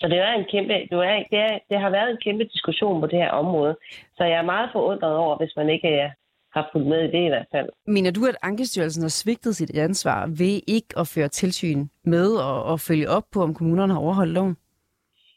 Så 0.00 0.08
det, 0.08 0.18
er 0.18 0.32
en 0.32 0.46
kæmpe, 0.52 0.72
det, 0.72 0.98
er, 1.12 1.22
det, 1.30 1.38
er, 1.48 1.58
det 1.70 1.78
har 1.80 1.90
været 1.90 2.10
en 2.10 2.22
kæmpe 2.24 2.44
diskussion 2.44 3.00
på 3.00 3.06
det 3.06 3.18
her 3.18 3.30
område. 3.30 3.76
Så 4.16 4.24
jeg 4.24 4.38
er 4.38 4.42
meget 4.54 4.70
forundret 4.72 5.16
over, 5.16 5.36
hvis 5.38 5.52
man 5.56 5.68
ikke 5.68 5.88
er, 5.88 6.10
har 6.54 6.68
fulgt 6.72 6.88
med 6.88 7.00
i 7.04 7.10
det 7.16 7.24
i 7.24 7.28
hvert 7.28 7.46
fald. 7.52 7.68
Mener 7.86 8.10
du, 8.10 8.26
at 8.26 8.36
Ankestyrelsen 8.42 9.02
har 9.02 9.08
svigtet 9.08 9.56
sit 9.56 9.78
ansvar 9.78 10.26
ved 10.26 10.60
ikke 10.66 10.88
at 10.96 11.06
føre 11.14 11.28
tilsyn 11.28 11.86
med 12.04 12.36
og, 12.36 12.64
og 12.64 12.80
følge 12.80 13.08
op 13.08 13.24
på, 13.32 13.42
om 13.42 13.54
kommunerne 13.54 13.92
har 13.92 14.00
overholdt 14.00 14.32
loven? 14.32 14.56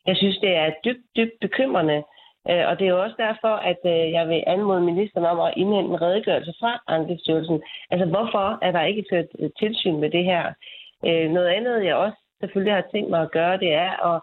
Jeg 0.08 0.18
synes, 0.18 0.38
det 0.38 0.56
er 0.56 0.72
dybt, 0.86 1.06
dybt 1.15 1.39
bekymrende. 1.41 2.04
Øh, 2.50 2.63
og 2.70 2.80
det 2.80 2.86
er 2.86 2.94
jo 2.96 3.04
også 3.04 3.15
derfor, 3.18 3.54
at 3.72 3.82
øh, 3.86 4.12
jeg 4.18 4.28
vil 4.28 4.44
anmode 4.48 4.82
ministeren 4.82 5.26
om 5.26 5.39
at 5.39 5.54
indhente 5.58 5.89
en 5.91 6.02
redegørelse 6.02 6.54
fra 6.60 6.84
Ankestyrelsen. 6.88 7.62
Altså, 7.91 8.06
hvorfor 8.06 8.60
er 8.62 8.72
der 8.72 8.82
ikke 8.82 9.06
ført 9.12 9.26
øh, 9.39 9.50
tilsyn 9.60 10.00
med 10.00 10.10
det 10.10 10.24
her? 10.24 10.54
Noget 11.38 11.48
andet, 11.48 11.86
jeg 11.86 11.96
også 11.96 12.18
selvfølgelig 12.39 12.74
har 12.74 12.86
tænkt 12.91 13.10
mig 13.10 13.22
at 13.22 13.32
gøre, 13.32 13.58
det 13.58 13.74
er 13.74 13.91
at, 14.12 14.22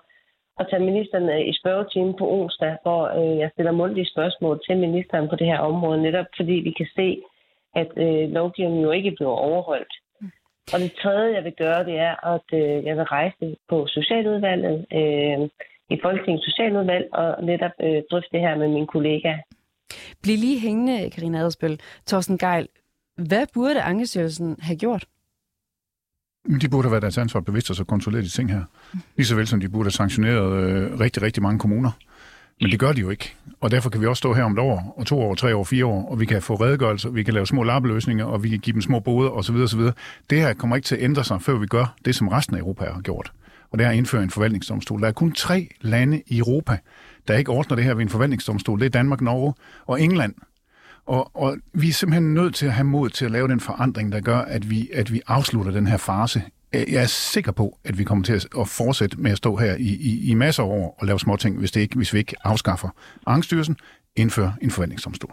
at 0.60 0.66
tage 0.70 0.84
ministeren 0.84 1.46
i 1.48 1.52
spørgetime 1.60 2.14
på 2.18 2.30
onsdag, 2.30 2.76
hvor 2.82 3.02
jeg 3.40 3.50
stiller 3.52 3.72
mundtlige 3.72 4.12
spørgsmål 4.14 4.60
til 4.66 4.76
ministeren 4.76 5.28
på 5.28 5.36
det 5.36 5.46
her 5.46 5.58
område, 5.58 6.02
netop 6.02 6.26
fordi 6.36 6.52
vi 6.52 6.70
kan 6.70 6.86
se, 6.96 7.22
at 7.74 7.90
lovgivningen 8.30 8.82
jo 8.82 8.90
ikke 8.90 9.10
bliver 9.10 9.30
overholdt. 9.30 9.94
Og 10.74 10.80
det 10.80 10.92
tredje, 11.02 11.34
jeg 11.34 11.44
vil 11.44 11.52
gøre, 11.52 11.84
det 11.84 11.98
er, 11.98 12.14
at 12.34 12.48
jeg 12.86 12.96
vil 12.96 13.04
rejse 13.04 13.56
på 13.68 13.86
Socialudvalget, 13.86 14.86
i 15.94 15.98
Folketingets 16.02 16.44
Socialudvalg 16.44 17.06
og 17.12 17.44
netop 17.44 17.74
øh, 17.86 18.02
drøfte 18.10 18.30
det 18.32 18.40
her 18.40 18.54
med 18.58 18.68
min 18.68 18.86
kollega. 18.86 19.32
Bliv 20.22 20.36
lige 20.36 20.60
hængende, 20.60 21.10
Karina 21.10 21.38
Adersbøl. 21.38 21.80
Torsten 22.06 22.38
Geil, 22.38 22.68
hvad 23.16 23.46
burde 23.54 23.82
Ankestyrelsen 23.82 24.56
have 24.60 24.76
gjort? 24.76 25.04
De 26.60 26.68
burde 26.68 26.82
have 26.82 26.92
været 26.92 27.02
deres 27.02 27.18
ansvar 27.18 27.40
bevidst 27.40 27.70
og 27.70 27.76
så 27.76 27.84
kontrolleret 27.84 28.24
de 28.24 28.30
ting 28.30 28.52
her. 28.52 28.64
Lige 29.16 29.26
så 29.26 29.36
vel 29.36 29.46
som 29.46 29.60
de 29.60 29.68
burde 29.68 29.84
have 29.84 29.90
sanktioneret 29.90 30.52
øh, 30.62 31.00
rigtig, 31.00 31.22
rigtig 31.22 31.42
mange 31.42 31.58
kommuner. 31.58 31.90
Men 32.60 32.70
det 32.70 32.80
gør 32.80 32.92
de 32.92 33.00
jo 33.00 33.10
ikke. 33.10 33.34
Og 33.60 33.70
derfor 33.70 33.90
kan 33.90 34.00
vi 34.00 34.06
også 34.06 34.18
stå 34.18 34.34
her 34.34 34.44
om 34.44 34.52
et 34.52 34.58
år, 34.58 34.94
og 34.96 35.06
to 35.06 35.20
år, 35.20 35.34
tre 35.34 35.56
år, 35.56 35.64
fire 35.64 35.86
år, 35.86 36.08
og 36.10 36.20
vi 36.20 36.26
kan 36.26 36.42
få 36.42 36.54
redegørelser, 36.54 37.10
vi 37.10 37.22
kan 37.22 37.34
lave 37.34 37.46
små 37.46 37.62
lappeløsninger, 37.62 38.24
og 38.24 38.42
vi 38.42 38.48
kan 38.48 38.58
give 38.58 38.74
dem 38.74 38.82
små 38.82 39.00
boder 39.00 39.30
osv. 39.30 39.56
osv. 39.56 39.80
Det 40.30 40.40
her 40.40 40.54
kommer 40.54 40.76
ikke 40.76 40.86
til 40.86 40.96
at 40.96 41.02
ændre 41.02 41.24
sig, 41.24 41.42
før 41.42 41.54
vi 41.58 41.66
gør 41.66 41.94
det, 42.04 42.14
som 42.14 42.28
resten 42.28 42.56
af 42.56 42.60
Europa 42.60 42.84
har 42.84 43.00
gjort 43.00 43.32
og 43.72 43.78
det 43.78 43.84
er 43.84 43.90
at 43.90 43.96
indføre 43.96 44.22
en 44.22 44.30
forvaltningsdomstol. 44.30 45.00
Der 45.00 45.08
er 45.08 45.12
kun 45.12 45.32
tre 45.32 45.68
lande 45.80 46.22
i 46.26 46.38
Europa, 46.38 46.78
der 47.28 47.36
ikke 47.36 47.50
ordner 47.50 47.76
det 47.76 47.84
her 47.84 47.94
ved 47.94 48.02
en 48.02 48.08
forvaltningsdomstol. 48.08 48.80
Det 48.80 48.86
er 48.86 48.90
Danmark, 48.90 49.20
Norge 49.20 49.54
og 49.86 50.02
England. 50.02 50.34
Og, 51.06 51.36
og 51.36 51.56
vi 51.72 51.88
er 51.88 51.92
simpelthen 51.92 52.34
nødt 52.34 52.54
til 52.54 52.66
at 52.66 52.72
have 52.72 52.84
mod 52.84 53.10
til 53.10 53.24
at 53.24 53.30
lave 53.30 53.48
den 53.48 53.60
forandring, 53.60 54.12
der 54.12 54.20
gør, 54.20 54.38
at 54.38 54.70
vi, 54.70 54.90
at 54.92 55.12
vi 55.12 55.20
afslutter 55.26 55.72
den 55.72 55.86
her 55.86 55.96
fase. 55.96 56.42
Jeg 56.72 57.02
er 57.02 57.06
sikker 57.06 57.52
på, 57.52 57.78
at 57.84 57.98
vi 57.98 58.04
kommer 58.04 58.24
til 58.24 58.46
at 58.58 58.68
fortsætte 58.68 59.20
med 59.20 59.30
at 59.30 59.38
stå 59.38 59.56
her 59.56 59.74
i, 59.74 59.88
i, 60.00 60.30
i 60.30 60.34
masser 60.34 60.62
af 60.62 60.66
år 60.66 60.96
og 61.00 61.06
lave 61.06 61.20
små 61.20 61.36
ting, 61.36 61.58
hvis, 61.58 61.70
det 61.70 61.80
ikke, 61.80 61.96
hvis 61.96 62.12
vi 62.12 62.18
ikke 62.18 62.36
afskaffer 62.44 62.88
Angststyrelsen 63.26 63.76
indfører 64.16 64.52
en 64.62 64.70
forvaltningsdomstol. 64.70 65.32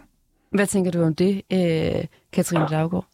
Hvad 0.50 0.66
tænker 0.66 0.90
du 0.90 1.02
om 1.02 1.14
det, 1.14 1.42
øh, 1.52 2.04
Katrine 2.32 2.66
Daggaard? 2.70 3.06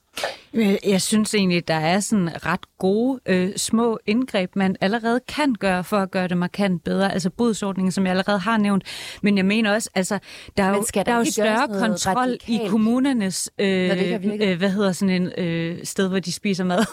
Jeg 0.85 1.03
synes 1.03 1.35
egentlig, 1.35 1.69
der 1.69 1.75
er 1.75 2.01
sådan 2.01 2.47
ret 2.47 2.79
gode 2.79 3.21
øh, 3.27 3.57
små 3.57 3.99
indgreb, 4.07 4.57
man 4.57 4.77
allerede 4.81 5.21
kan 5.29 5.55
gøre 5.55 5.85
for 5.85 5.97
at 5.97 6.11
gøre 6.11 6.29
det 6.29 6.37
markant 6.37 6.85
bedre. 6.85 7.13
Altså 7.13 7.31
bodsordningen, 7.31 7.93
som 7.93 8.05
jeg 8.05 8.11
allerede 8.11 8.39
har 8.39 8.57
nævnt. 8.57 8.85
Men 9.23 9.37
jeg 9.37 9.45
mener 9.45 9.75
også, 9.75 9.91
altså, 9.95 10.19
der 10.57 10.63
er 10.63 10.69
jo, 10.69 10.85
der 10.95 11.03
der 11.03 11.13
er 11.13 11.19
jo 11.19 11.25
større 11.25 11.69
kontrol 11.69 12.15
radikalt? 12.15 12.49
i 12.49 12.69
kommunernes, 12.69 13.51
øh, 13.59 14.15
øh, 14.41 14.59
hvad 14.59 14.71
hedder 14.71 14.93
sådan 14.93 15.23
en 15.23 15.33
øh, 15.39 15.85
sted, 15.85 16.09
hvor 16.09 16.19
de 16.19 16.33
spiser 16.33 16.65
mad. 16.65 16.87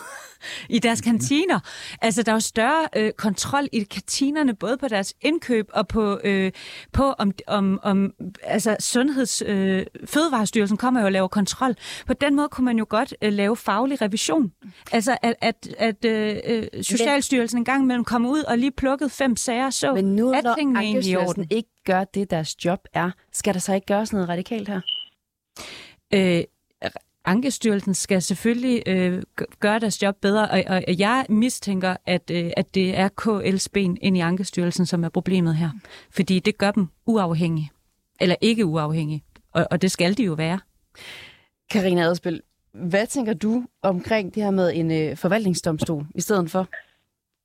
i 0.70 0.80
deres 0.80 1.02
mhm. 1.06 1.12
kantiner. 1.12 1.60
Altså, 2.02 2.24
der 2.24 2.32
er 2.32 2.36
jo 2.36 2.40
større 2.40 2.88
øh, 2.96 3.12
kontrol 3.12 3.68
i 3.72 3.84
kantinerne, 3.84 4.56
både 4.56 4.78
på 4.78 4.88
deres 4.88 5.14
indkøb 5.22 5.70
og 5.74 5.88
på, 5.88 6.20
øh, 6.24 6.52
på 6.94 7.04
om, 7.04 7.32
om, 7.48 7.80
om 7.84 8.14
altså, 8.44 8.76
Sundheds... 8.80 9.44
Øh, 9.46 9.86
Fødevarestyrelsen 10.06 10.78
kommer 10.78 11.00
jo 11.00 11.06
og 11.06 11.12
laver 11.12 11.28
kontrol. 11.28 11.76
På 12.08 12.14
den 12.14 12.36
måde 12.36 12.50
kunne 12.50 12.66
man 12.66 12.78
jo 12.78 12.86
godt 12.90 13.16
øh, 13.22 13.34
lave 13.34 13.53
faglig 13.56 14.02
revision. 14.02 14.54
Altså, 14.92 15.18
at, 15.22 15.36
at, 15.42 15.68
at 15.78 16.06
øh, 16.06 16.38
øh 16.46 16.84
Socialstyrelsen 16.84 17.58
en 17.58 17.66
gang 17.66 17.84
imellem 17.84 18.04
kommer 18.04 18.30
ud 18.30 18.44
og 18.44 18.58
lige 18.58 18.72
plukkede 18.72 19.10
fem 19.10 19.36
sager, 19.36 19.70
så 19.70 19.94
Men 19.94 20.16
nu, 20.16 20.32
at 20.32 20.44
når 20.44 20.78
Ankestyrelsen 20.78 21.48
ikke 21.50 21.70
gør 21.86 22.04
det, 22.04 22.32
deres 22.32 22.66
job 22.66 22.80
er, 22.94 23.12
skal 23.32 23.54
der 23.54 23.60
så 23.60 23.74
ikke 23.74 23.86
gøres 23.86 24.14
noget 24.14 24.30
radikalt 24.30 24.70
her? 24.70 24.82
Øh, 26.14 26.44
Ankestyrelsen 27.26 27.94
skal 27.94 28.22
selvfølgelig 28.22 28.84
øh, 28.88 29.24
gøre 29.60 29.80
deres 29.80 30.02
job 30.02 30.16
bedre, 30.22 30.50
og, 30.50 30.64
og 30.88 31.00
jeg 31.00 31.26
mistænker, 31.30 31.96
at, 32.06 32.32
øh, 32.32 32.52
at 32.58 32.76
det 32.76 32.98
er 32.98 33.10
KL's 33.22 33.68
ben 33.74 33.98
ind 34.02 34.18
i 34.18 34.20
Ankestyrelsen, 34.20 34.86
som 34.86 35.04
er 35.04 35.10
problemet 35.10 35.56
her. 35.56 35.70
Fordi 36.12 36.40
det 36.40 36.58
gør 36.58 36.72
dem 36.72 36.88
uafhængige. 37.06 37.72
Eller 38.22 38.36
ikke 38.42 38.66
uafhængige. 38.66 39.24
Og, 39.52 39.68
og 39.72 39.82
det 39.82 39.92
skal 39.92 40.18
de 40.18 40.24
jo 40.24 40.34
være. 40.34 40.60
Karina 41.72 42.02
Adspil, 42.02 42.42
hvad 42.74 43.06
tænker 43.08 43.34
du 43.34 43.64
omkring 43.84 44.36
det 44.36 44.44
her 44.44 44.52
med 44.52 44.72
en 44.76 44.92
øh, 44.92 45.18
forvaltningsdomstol 45.18 46.04
i 46.16 46.22
stedet 46.22 46.52
for? 46.52 46.68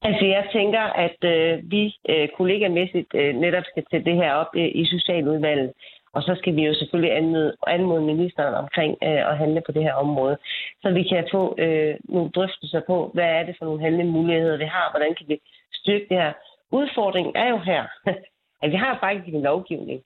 Altså, 0.03 0.25
jeg 0.25 0.49
tænker, 0.53 0.81
at 1.07 1.19
øh, 1.25 1.71
vi 1.71 1.95
øh, 2.09 2.29
kollegamæssigt 2.37 3.15
øh, 3.15 3.35
netop 3.35 3.65
skal 3.71 3.85
tage 3.91 4.05
det 4.05 4.15
her 4.15 4.33
op 4.33 4.51
øh, 4.57 4.71
i 4.75 4.85
Socialudvalget. 4.85 5.73
Og 6.13 6.23
så 6.23 6.35
skal 6.39 6.57
vi 6.57 6.63
jo 6.67 6.75
selvfølgelig 6.75 7.17
anmode, 7.17 7.57
anmode 7.67 8.03
ministeren 8.03 8.55
omkring 8.55 8.97
øh, 9.03 9.31
at 9.31 9.39
handle 9.39 9.63
på 9.67 9.73
det 9.73 9.83
her 9.83 9.95
område, 9.95 10.37
så 10.83 10.91
vi 10.91 11.03
kan 11.03 11.29
få 11.31 11.55
øh, 11.59 11.97
nogle 12.05 12.31
drøftelser 12.31 12.81
på, 12.87 13.11
hvad 13.15 13.25
er 13.25 13.43
det 13.43 13.55
for 13.59 13.65
nogle 13.65 13.81
handlemuligheder, 13.81 14.57
vi 14.57 14.65
har, 14.65 14.91
hvordan 14.91 15.15
kan 15.15 15.27
vi 15.29 15.41
styrke 15.73 16.07
det 16.09 16.17
her. 16.23 16.33
Udfordringen 16.73 17.37
er 17.37 17.49
jo 17.49 17.59
her, 17.59 17.85
at 18.63 18.71
vi 18.71 18.77
har 18.77 18.99
faktisk 19.01 19.35
en 19.35 19.43
lovgivning, 19.43 20.01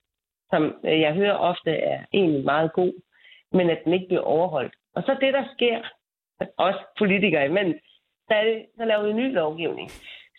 som 0.50 0.62
øh, 0.84 1.00
jeg 1.00 1.12
hører 1.14 1.34
ofte 1.34 1.70
er 1.70 1.98
egentlig 2.12 2.44
meget 2.44 2.72
god, 2.72 2.92
men 3.52 3.70
at 3.70 3.78
den 3.84 3.92
ikke 3.92 4.06
bliver 4.06 4.22
overholdt. 4.22 4.74
Og 4.94 5.02
så 5.02 5.16
det, 5.20 5.34
der 5.34 5.44
sker, 5.54 5.78
også 6.56 6.78
politikere 6.98 7.46
imellem, 7.46 7.78
så, 8.28 8.34
er 8.34 8.44
det, 8.44 8.66
så 8.76 8.84
laver 8.84 9.02
vi 9.04 9.10
en 9.10 9.16
ny 9.16 9.34
lovgivning. 9.34 9.90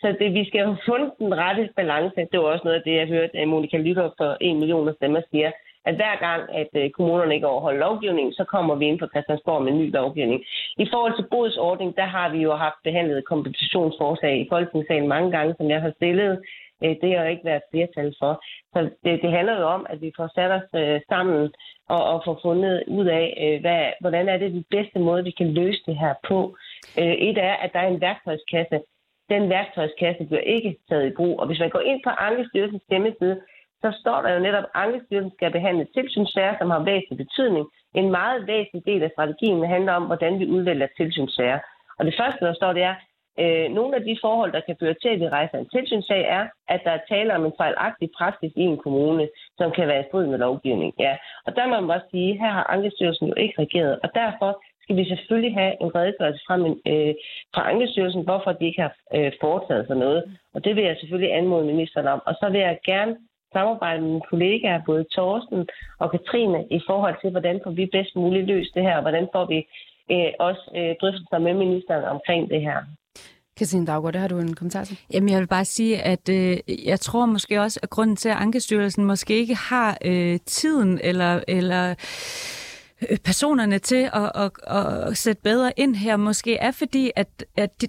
Så 0.01 0.15
det, 0.19 0.33
vi 0.33 0.45
skal 0.45 0.59
have 0.65 0.77
fundet 0.85 1.11
den 1.19 1.37
rette 1.37 1.69
balance. 1.75 2.27
Det 2.31 2.39
var 2.39 2.45
også 2.45 2.63
noget 2.63 2.77
af 2.77 2.83
det, 2.85 2.95
jeg 2.95 3.07
hørte 3.07 3.45
Monika 3.45 3.77
Lytter 3.77 4.09
for 4.17 4.37
en 4.41 4.59
million 4.59 4.87
af 4.87 4.95
stemmer 4.95 5.21
siger, 5.31 5.51
at 5.85 5.95
hver 5.95 6.15
gang, 6.25 6.41
at 6.61 6.71
øh, 6.75 6.89
kommunerne 6.89 7.33
ikke 7.35 7.47
overholder 7.47 7.79
lovgivningen, 7.79 8.33
så 8.33 8.43
kommer 8.43 8.75
vi 8.75 8.85
ind 8.85 8.99
på 8.99 9.07
Christiansborg 9.07 9.63
med 9.63 9.71
en 9.71 9.79
ny 9.79 9.91
lovgivning. 9.93 10.43
I 10.77 10.87
forhold 10.93 11.15
til 11.15 11.29
bodsordning, 11.31 11.95
der 11.95 12.05
har 12.05 12.29
vi 12.29 12.39
jo 12.47 12.53
haft 12.55 12.79
behandlet 12.83 13.25
kompensationsforslag 13.25 14.35
i 14.39 14.47
Folketingssalen 14.49 15.07
mange 15.07 15.31
gange, 15.31 15.55
som 15.57 15.69
jeg 15.69 15.81
har 15.81 15.91
stillet. 15.95 16.43
Øh, 16.83 16.95
det 17.01 17.09
har 17.09 17.23
jo 17.23 17.29
ikke 17.29 17.45
været 17.45 17.69
flertal 17.71 18.15
for. 18.19 18.33
Så 18.73 18.79
det, 19.03 19.21
det 19.21 19.31
handler 19.31 19.59
jo 19.59 19.67
om, 19.77 19.85
at 19.89 20.01
vi 20.01 20.11
får 20.17 20.29
sat 20.35 20.51
os 20.51 20.69
øh, 20.75 21.01
sammen 21.09 21.53
og, 21.89 22.03
og 22.11 22.21
får 22.25 22.39
fundet 22.41 22.83
ud 22.87 23.05
af, 23.05 23.25
øh, 23.43 23.61
hvad, 23.61 23.81
hvordan 24.01 24.29
er 24.29 24.37
det 24.37 24.51
den 24.51 24.65
bedste 24.69 24.99
måde, 24.99 25.23
vi 25.23 25.31
kan 25.31 25.53
løse 25.53 25.81
det 25.85 25.97
her 25.97 26.13
på. 26.27 26.55
Øh, 26.99 27.15
et 27.27 27.37
er, 27.37 27.53
at 27.53 27.73
der 27.73 27.79
er 27.79 27.87
en 27.87 28.01
værktøjskasse, 28.01 28.79
den 29.29 29.49
værktøjskasse 29.49 30.25
bliver 30.25 30.45
ikke 30.55 30.77
taget 30.89 31.07
i 31.07 31.15
brug. 31.15 31.39
Og 31.39 31.47
hvis 31.47 31.59
man 31.59 31.69
går 31.69 31.79
ind 31.79 31.99
på 32.03 32.09
Ankestyrelsens 32.09 32.83
hjemmeside, 32.89 33.41
så 33.81 33.97
står 34.01 34.21
der 34.21 34.33
jo 34.33 34.39
netop, 34.39 34.63
at 34.63 34.69
Ankestyrelsen 34.73 35.31
skal 35.37 35.51
behandle 35.51 35.87
tilsynssager, 35.93 36.55
som 36.57 36.69
har 36.69 36.83
væsentlig 36.83 37.17
betydning. 37.17 37.65
En 37.93 38.11
meget 38.11 38.47
væsentlig 38.47 38.85
del 38.85 39.03
af 39.03 39.11
strategien 39.15 39.65
handler 39.75 39.93
om, 39.93 40.03
hvordan 40.03 40.39
vi 40.39 40.45
udvælger 40.55 40.87
tilsynssager. 40.97 41.59
Og 41.99 42.05
det 42.05 42.15
første, 42.19 42.45
der 42.45 42.53
står, 42.53 42.73
det 42.73 42.83
er, 42.83 42.95
øh, 43.39 43.67
nogle 43.77 43.95
af 43.95 44.03
de 44.03 44.17
forhold, 44.21 44.51
der 44.51 44.61
kan 44.67 44.75
føre 44.79 44.95
til, 45.01 45.09
at 45.09 45.19
vi 45.19 45.27
rejser 45.29 45.57
en 45.57 45.69
tilsynssag, 45.69 46.23
er, 46.37 46.45
at 46.67 46.81
der 46.83 46.91
er 46.91 47.07
tale 47.09 47.35
om 47.35 47.45
en 47.45 47.57
fejlagtig 47.57 48.09
praksis 48.17 48.51
i 48.55 48.61
en 48.61 48.77
kommune, 48.77 49.29
som 49.57 49.71
kan 49.71 49.87
være 49.87 50.01
i 50.01 50.07
strid 50.09 50.27
med 50.27 50.37
lovgivning. 50.37 50.93
Ja. 50.99 51.17
Og 51.45 51.55
der 51.55 51.67
må 51.67 51.79
man 51.79 51.87
bare 51.87 52.09
sige, 52.11 52.31
at 52.31 52.39
her 52.39 52.51
har 52.51 52.63
Ankestyrelsen 52.63 53.27
jo 53.27 53.33
ikke 53.33 53.55
reageret. 53.59 53.99
Og 54.03 54.09
derfor 54.15 54.63
skal 54.83 54.95
vi 54.95 55.05
selvfølgelig 55.05 55.53
have 55.53 55.73
en 55.81 55.95
redegørelse 55.95 56.43
fra, 56.47 56.57
min, 56.57 56.75
øh, 56.91 57.13
fra 57.53 57.69
Ankestyrelsen, 57.71 58.23
hvorfor 58.23 58.51
de 58.51 58.65
ikke 58.65 58.81
har 58.81 58.93
øh, 59.15 59.31
foretaget 59.41 59.87
sig 59.87 59.95
noget. 59.95 60.37
Og 60.53 60.63
det 60.63 60.75
vil 60.75 60.83
jeg 60.83 60.97
selvfølgelig 60.99 61.33
anmode 61.37 61.65
ministeren 61.65 62.07
om. 62.07 62.21
Og 62.25 62.33
så 62.33 62.49
vil 62.51 62.59
jeg 62.59 62.79
gerne 62.85 63.15
samarbejde 63.53 64.01
med 64.01 64.09
mine 64.09 64.29
kollegaer, 64.29 64.81
både 64.85 65.05
Thorsten 65.11 65.67
og 65.99 66.11
Katrine, 66.11 66.59
i 66.77 66.79
forhold 66.87 67.15
til, 67.21 67.29
hvordan 67.31 67.61
får 67.63 67.71
vi 67.71 67.85
bedst 67.85 68.15
muligt 68.15 68.47
løst 68.47 68.75
det 68.75 68.83
her, 68.83 68.95
og 68.95 69.01
hvordan 69.01 69.27
får 69.33 69.45
vi 69.45 69.59
øh, 70.13 70.31
også 70.39 70.63
øh, 70.77 70.95
drøftelser 71.01 71.37
med 71.37 71.53
ministeren 71.53 72.03
omkring 72.03 72.49
det 72.49 72.61
her. 72.61 72.79
Katrine 73.57 73.85
Daggaard, 73.85 74.13
det 74.13 74.21
har 74.21 74.27
du 74.27 74.39
en 74.39 74.55
kommentar 74.55 74.83
til? 74.83 74.99
Jamen, 75.13 75.29
jeg 75.29 75.39
vil 75.39 75.47
bare 75.47 75.65
sige, 75.65 76.01
at 76.01 76.29
øh, 76.29 76.57
jeg 76.85 76.99
tror 76.99 77.25
måske 77.25 77.61
også, 77.61 77.79
at 77.83 77.89
grunden 77.89 78.15
til, 78.15 78.29
at 78.29 78.35
Ankestyrelsen 78.35 79.05
måske 79.05 79.33
ikke 79.35 79.55
har 79.55 79.97
øh, 80.05 80.39
tiden 80.45 80.99
eller, 81.03 81.43
eller 81.47 81.95
Øh, 83.09 83.17
personerne 83.17 83.79
til 83.79 84.09
at, 84.13 84.31
at, 84.35 84.51
at 85.07 85.17
sætte 85.17 85.41
bedre 85.41 85.71
ind 85.77 85.95
her, 85.95 86.17
måske 86.17 86.55
er 86.55 86.71
fordi, 86.71 87.11
at, 87.15 87.45
at 87.57 87.81
de, 87.81 87.87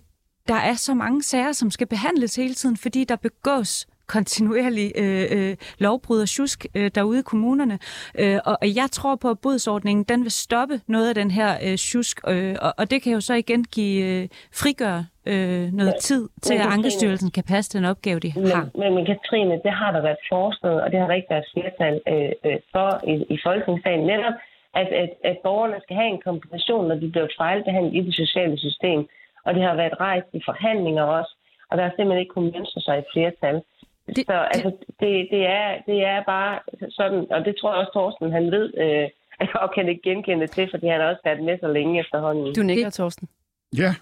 der 0.49 0.55
er 0.55 0.75
så 0.75 0.95
mange 0.95 1.23
sager, 1.23 1.53
som 1.53 1.71
skal 1.71 1.87
behandles 1.87 2.37
hele 2.37 2.55
tiden, 2.55 2.77
fordi 2.77 3.05
der 3.05 3.17
begås 3.17 3.87
kontinuerlig 4.07 4.93
øh, 4.99 5.27
øh, 5.31 5.57
lovbrud 5.79 6.21
og 6.21 6.29
tjusk 6.29 6.67
øh, 6.77 6.91
derude 6.95 7.19
i 7.19 7.23
kommunerne. 7.23 7.79
Øh, 8.19 8.39
og, 8.45 8.59
og 8.63 8.69
jeg 8.77 8.89
tror 8.93 9.17
på, 9.17 9.31
at 9.31 9.39
bodsordningen 9.39 10.05
den 10.05 10.23
vil 10.23 10.31
stoppe 10.31 10.81
noget 10.87 11.09
af 11.09 11.15
den 11.15 11.31
her 11.31 11.51
øh, 11.67 11.77
tjusk, 11.77 12.21
øh, 12.29 12.57
og, 12.63 12.75
og 12.79 12.91
det 12.91 13.03
kan 13.03 13.13
jo 13.13 13.21
så 13.21 13.35
igen 13.35 13.65
give 13.65 14.05
øh, 14.05 14.29
frigøre 14.61 15.07
øh, 15.27 15.73
noget 15.73 15.95
ja, 15.95 15.99
tid 16.01 16.29
til, 16.43 16.55
at 16.55 16.67
Ankestyrelsen 16.77 17.31
kan 17.31 17.45
passe 17.45 17.79
den 17.79 17.85
opgave, 17.85 18.21
de 18.21 18.33
men, 18.37 18.47
har. 18.47 18.69
Men, 18.75 18.95
men 18.95 19.07
Katrine, 19.07 19.61
det 19.67 19.73
har 19.81 19.91
der 19.93 20.03
været 20.03 20.23
foreslået, 20.33 20.83
og 20.83 20.91
det 20.91 20.99
har 21.01 21.07
der 21.07 21.15
ikke 21.15 21.31
været 21.31 21.47
flertal 21.55 22.01
øh, 22.13 22.33
øh, 22.47 22.59
for 22.73 22.91
i, 23.13 23.15
i 23.35 23.39
Folketingssalen. 23.45 24.07
Netop 24.07 24.37
at, 24.81 24.89
at, 25.03 25.11
at 25.31 25.37
borgerne 25.43 25.79
skal 25.83 25.97
have 25.97 26.11
en 26.15 26.23
kompensation, 26.29 26.89
når 26.89 26.95
de 27.03 27.11
bliver 27.11 27.29
fejlbehandlet 27.39 27.95
i 27.99 28.01
det 28.07 28.15
sociale 28.15 28.59
system. 28.59 29.01
Og 29.45 29.55
det 29.55 29.63
har 29.63 29.75
været 29.83 30.01
rejst 30.01 30.29
i 30.33 30.41
forhandlinger 30.45 31.03
også, 31.19 31.33
og 31.71 31.79
der 31.79 31.85
er 31.85 31.91
simpelthen 31.91 32.23
ikke 32.23 32.35
kunnet 32.35 32.55
mønstre 32.55 32.81
sig 32.81 32.97
et 32.99 33.11
flertal. 33.13 33.57
Det, 34.07 34.25
så 34.27 34.33
altså, 34.55 34.71
det, 35.01 35.29
det, 35.31 35.43
er, 35.47 35.69
det 35.87 35.99
er 36.05 36.23
bare 36.27 36.59
sådan, 36.91 37.27
og 37.31 37.45
det 37.45 37.55
tror 37.61 37.71
jeg 37.73 37.81
også, 37.81 37.93
Thorsten, 37.95 38.33
han 38.33 38.51
ved, 38.51 38.67
øh, 38.85 39.09
og 39.63 39.73
kan 39.75 39.89
ikke 39.89 40.03
genkende 40.03 40.47
til, 40.47 40.69
fordi 40.73 40.87
han 40.87 41.01
har 41.01 41.09
også 41.09 41.21
været 41.25 41.45
med 41.45 41.59
så 41.61 41.69
længe 41.73 42.01
efterhånden. 42.01 42.55
Du 42.55 42.63
nikker, 42.63 42.91
Thorsten. 42.91 43.29
Ja, 43.79 43.95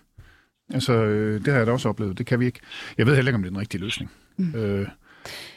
altså 0.75 0.93
øh, 0.93 1.41
det 1.41 1.49
har 1.53 1.59
jeg 1.59 1.67
da 1.67 1.73
også 1.73 1.89
oplevet. 1.89 2.19
Det 2.19 2.27
kan 2.27 2.41
vi 2.41 2.47
ikke. 2.47 2.61
Jeg 2.99 3.07
ved 3.07 3.15
heller 3.15 3.29
ikke, 3.31 3.37
om 3.37 3.43
det 3.43 3.49
er 3.49 3.55
den 3.55 3.61
rigtige 3.61 3.81
løsning. 3.81 4.11
Mm. 4.37 4.55
Øh, 4.57 4.87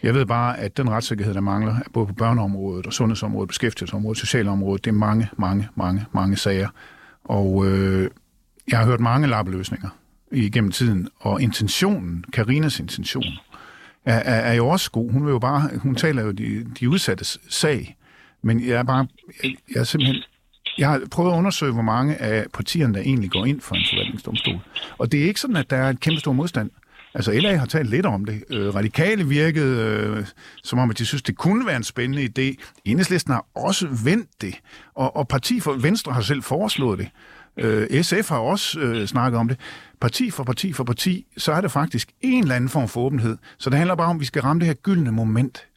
jeg 0.04 0.14
ved 0.14 0.26
bare, 0.26 0.60
at 0.60 0.78
den 0.78 0.90
retssikkerhed, 0.90 1.34
der 1.34 1.42
mangler, 1.42 1.76
både 1.94 2.08
på 2.08 2.14
børneområdet 2.14 2.88
og 2.88 2.94
sundhedsområdet, 2.94 3.48
beskæftigelsesområdet, 3.48 4.18
socialområdet, 4.18 4.86
det 4.86 4.92
er 4.92 4.96
mange, 4.96 5.30
mange, 5.38 5.68
mange, 5.76 6.06
mange 6.12 6.38
sager. 6.38 6.70
Og 7.24 7.66
øh, 7.68 8.10
jeg 8.72 8.80
har 8.80 8.86
hørt 8.86 9.00
mange 9.00 9.28
lappeløsninger 9.28 9.90
igennem 10.32 10.72
tiden, 10.72 11.10
og 11.20 11.42
intentionen, 11.42 12.26
Karinas 12.34 12.80
intention, 12.80 13.24
er, 14.06 14.18
er, 14.18 14.42
er 14.42 14.54
jo 14.54 14.68
også 14.68 14.92
god. 14.92 15.12
Hun, 15.12 15.26
vil 15.26 15.32
jo 15.32 15.40
bare, 15.40 15.70
hun 15.78 15.96
taler 15.96 16.24
jo 16.24 16.32
de, 16.32 16.66
de 16.80 16.90
udsattes 16.90 17.40
sag, 17.50 17.98
men 18.44 18.68
jeg 18.68 18.76
er 18.76 18.84
bare, 18.84 19.08
jeg, 19.44 19.56
jeg 19.74 19.80
er 19.80 19.84
simpelthen, 19.84 20.24
jeg 20.78 20.90
har 20.90 21.02
prøvet 21.12 21.32
at 21.32 21.38
undersøge, 21.38 21.74
hvor 21.74 21.82
mange 21.82 22.16
af 22.16 22.46
partierne, 22.54 22.94
der 22.94 23.00
egentlig 23.00 23.32
går 23.32 23.46
ind 23.46 23.62
for 23.62 23.76
en 23.76 23.82
forvaltningsdomstol. 23.90 24.60
Og 24.98 25.12
det 25.12 25.24
er 25.24 25.28
ikke 25.28 25.40
sådan, 25.40 25.56
at 25.56 25.70
der 25.70 25.78
er 25.78 25.90
et 25.90 26.00
kæmpe 26.00 26.20
stor 26.20 26.34
modstand. 26.34 26.72
Altså 27.14 27.32
LA 27.32 27.56
har 27.56 27.66
talt 27.66 27.90
lidt 27.90 28.06
om 28.06 28.26
det. 28.26 28.44
Øh, 28.50 28.76
radikale 28.76 29.28
virkede, 29.28 29.82
øh, 29.82 30.26
som 30.64 30.80
om 30.80 30.90
at 30.90 30.98
de 30.98 31.06
synes, 31.06 31.22
det 31.22 31.38
kunne 31.38 31.66
være 31.66 31.76
en 31.76 31.84
spændende 31.84 32.24
idé. 32.24 32.64
Enhedslisten 32.86 33.34
har 33.34 33.46
også 33.56 33.88
vendt 34.04 34.30
det, 34.42 34.56
og, 34.96 35.16
og 35.16 35.28
Parti 35.28 35.60
for 35.60 35.74
Venstre 35.74 36.14
har 36.14 36.22
selv 36.22 36.44
foreslået 36.44 37.00
det. 37.00 37.10
Øh, 37.58 38.04
SF 38.04 38.30
har 38.30 38.40
også 38.40 38.80
øh, 38.80 39.06
snakket 39.06 39.40
om 39.40 39.48
det. 39.48 39.58
Parti 40.02 40.32
for 40.32 40.44
parti 40.44 40.74
for 40.74 40.84
parti, 40.84 41.26
så 41.38 41.52
er 41.52 41.62
det 41.62 41.72
faktisk 41.72 42.08
en 42.22 42.42
eller 42.44 42.56
anden 42.56 42.70
form 42.70 42.88
for 42.88 43.00
åbenhed. 43.02 43.38
Så 43.60 43.70
det 43.70 43.78
handler 43.78 43.96
bare 43.96 44.10
om, 44.10 44.18
at 44.18 44.20
vi 44.20 44.26
skal 44.26 44.42
ramme 44.42 44.60
det 44.60 44.68
her 44.68 44.76
gyldne 44.88 45.12
moment, 45.12 45.68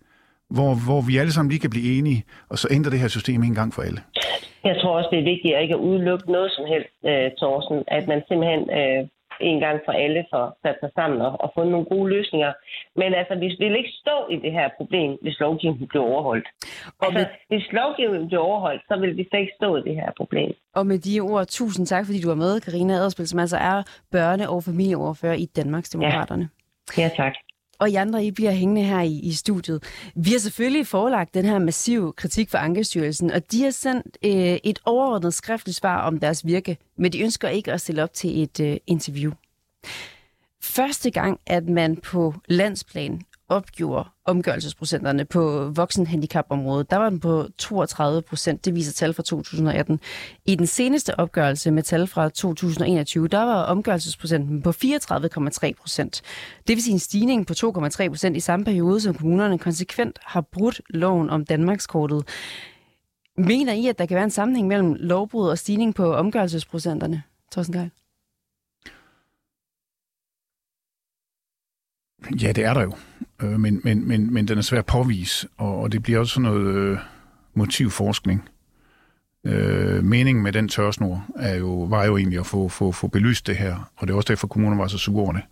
hvor, 0.51 0.73
hvor 0.87 1.01
vi 1.09 1.17
alle 1.17 1.33
sammen 1.33 1.51
lige 1.51 1.61
kan 1.61 1.71
blive 1.71 1.99
enige, 1.99 2.25
og 2.51 2.59
så 2.59 2.69
ændre 2.71 2.91
det 2.91 3.01
her 3.01 3.09
system 3.09 3.43
en 3.43 3.55
gang 3.55 3.75
for 3.75 3.83
alle. 3.83 4.01
Jeg 4.65 4.77
tror 4.81 4.97
også, 4.99 5.09
det 5.13 5.19
er 5.19 5.31
vigtigt 5.33 5.55
at 5.55 5.63
ikke 5.63 5.79
udelukke 5.91 6.33
noget 6.33 6.51
som 6.57 6.65
helst, 6.73 6.95
øh, 7.11 7.25
uh, 7.25 7.31
Thorsten, 7.41 7.79
at 7.97 8.05
man 8.11 8.21
simpelthen 8.29 8.63
uh, 8.81 9.01
en 9.41 9.61
gang 9.61 9.81
for 9.85 9.93
alle 9.93 10.25
for 10.31 10.57
sat 10.63 10.77
sig 10.81 10.91
sammen 10.95 11.21
og, 11.21 11.33
og 11.41 11.53
fundet 11.55 11.73
nogle 11.73 11.87
gode 11.87 12.09
løsninger. 12.15 12.53
Men 12.97 13.15
altså, 13.15 13.35
vi 13.35 13.49
vil 13.59 13.77
ikke 13.77 13.95
stå 14.03 14.17
i 14.31 14.37
det 14.37 14.53
her 14.53 14.69
problem, 14.77 15.11
hvis 15.23 15.41
lovgivningen 15.41 15.89
bliver 15.89 16.05
overholdt. 16.05 16.49
Og 16.99 17.07
altså, 17.07 17.27
hvis 17.49 17.67
lovgivningen 17.73 18.29
bliver 18.29 18.43
overholdt, 18.43 18.83
så 18.89 18.95
vil 19.01 19.17
vi 19.17 19.27
slet 19.29 19.41
ikke 19.41 19.59
stå 19.61 19.77
i 19.77 19.83
det 19.89 19.95
her 19.95 20.11
problem. 20.17 20.51
Og 20.75 20.87
med 20.87 20.99
de 20.99 21.21
ord, 21.21 21.47
tusind 21.47 21.87
tak, 21.87 22.07
fordi 22.07 22.21
du 22.21 22.29
var 22.29 22.41
med, 22.45 22.61
Karina 22.61 22.93
Aderspil, 22.95 23.29
som 23.29 23.39
altså 23.39 23.57
er 23.57 23.79
børne- 24.15 24.49
og 24.55 24.65
familieoverfører 24.65 25.35
i 25.35 25.47
Danmarks 25.57 25.91
Demokraterne. 25.91 26.49
Ja, 26.99 27.03
ja 27.03 27.09
tak 27.17 27.35
og 27.79 27.91
I 27.91 27.95
andre, 27.95 28.25
I 28.25 28.31
bliver 28.31 28.51
hængende 28.53 28.83
her 28.83 29.01
i, 29.01 29.13
i 29.13 29.33
studiet. 29.33 29.83
Vi 30.15 30.31
har 30.31 30.39
selvfølgelig 30.39 30.87
forelagt 30.87 31.35
den 31.35 31.45
her 31.45 31.59
massive 31.59 32.13
kritik 32.13 32.51
for 32.51 32.59
Ankestyrelsen, 32.59 33.31
og 33.31 33.53
de 33.53 33.63
har 33.63 33.71
sendt 33.71 34.19
øh, 34.25 34.59
et 34.65 34.79
overordnet 34.85 35.35
skriftligt 35.35 35.77
svar 35.79 36.01
om 36.01 36.19
deres 36.19 36.47
virke, 36.47 36.77
men 36.97 37.13
de 37.13 37.23
ønsker 37.23 37.49
ikke 37.49 37.73
at 37.73 37.81
stille 37.81 38.03
op 38.03 38.13
til 38.13 38.43
et 38.43 38.61
øh, 38.61 38.77
interview. 38.87 39.33
Første 40.63 41.11
gang, 41.11 41.41
at 41.47 41.69
man 41.69 41.97
på 41.97 42.35
landsplan 42.49 43.21
opgjorde 43.49 44.09
omgørelsesprocenterne 44.25 45.25
på 45.25 45.73
voksenhandicapområdet, 45.75 46.91
der 46.91 46.97
var 46.97 47.11
den 47.11 47.21
på 47.21 47.49
32 47.59 48.23
procent. 48.23 48.65
Det 48.65 48.75
viser 48.75 48.93
tal 48.93 49.15
fra 49.15 49.23
2018. 49.23 50.01
I 50.45 50.55
den 50.55 50.67
seneste 50.67 51.21
opgørelse 51.21 51.71
med 51.71 51.83
tal 51.83 52.07
fra 52.07 52.29
2021, 52.29 53.29
der 53.29 53.43
var 53.43 53.63
omgørelsesprocenten 53.63 54.63
på 54.63 54.71
34,3 54.71 55.73
procent. 55.81 56.23
Det 56.69 56.77
vil 56.77 56.83
sige 56.83 56.93
en 56.93 56.99
stigning 56.99 57.47
på 57.47 57.53
2,3 57.53 58.09
procent 58.09 58.37
i 58.37 58.41
samme 58.41 58.65
periode, 58.65 59.01
som 59.01 59.15
kommunerne 59.15 59.59
konsekvent 59.59 60.19
har 60.23 60.41
brudt 60.41 60.81
loven 60.91 61.31
om 61.31 61.45
Danmarkskortet. 61.45 62.29
Mener 63.37 63.73
I, 63.73 63.87
at 63.87 63.99
der 63.99 64.07
kan 64.07 64.15
være 64.15 64.25
en 64.25 64.31
sammenhæng 64.31 64.69
mellem 64.69 64.95
lovbrud 64.95 65.49
og 65.49 65.59
stigning 65.59 65.95
på 65.95 66.15
omgørelsesprocenterne? 66.15 67.23
Thorsten 67.53 67.75
Geil? 67.75 67.91
Ja, 72.43 72.53
det 72.53 72.65
er 72.65 72.75
der 72.75 72.83
jo. 72.83 72.93
Øh, 73.43 73.61
men, 73.61 73.81
men, 73.85 74.09
men, 74.09 74.35
men 74.35 74.49
den 74.49 74.59
er 74.59 74.63
svær 74.63 74.79
at 74.79 74.87
påvise, 74.87 75.49
og, 75.57 75.81
og 75.81 75.93
det 75.93 76.03
bliver 76.03 76.19
også 76.19 76.35
sådan 76.35 76.51
noget 76.51 76.75
øh, 76.75 76.99
motivforskning. 77.55 78.49
Øh, 79.45 80.05
meningen 80.05 80.43
med 80.43 80.53
den 80.53 80.69
tørsnor 80.69 81.27
er 81.37 81.55
jo, 81.55 81.83
var 81.83 82.05
jo 82.05 82.17
egentlig 82.17 82.39
at 82.39 82.47
få, 82.47 82.69
få, 82.69 82.93
få 82.93 83.09
belyst 83.09 83.47
det 83.47 83.57
her, 83.57 83.91
og 83.97 84.07
det 84.07 84.13
er 84.13 84.17
også 84.17 84.29
derfor, 84.29 84.47
kommunerne 84.49 84.81
var 84.81 84.89
så 84.89 84.99
sure 84.99 85.23
over 85.23 85.33
det. 85.33 85.43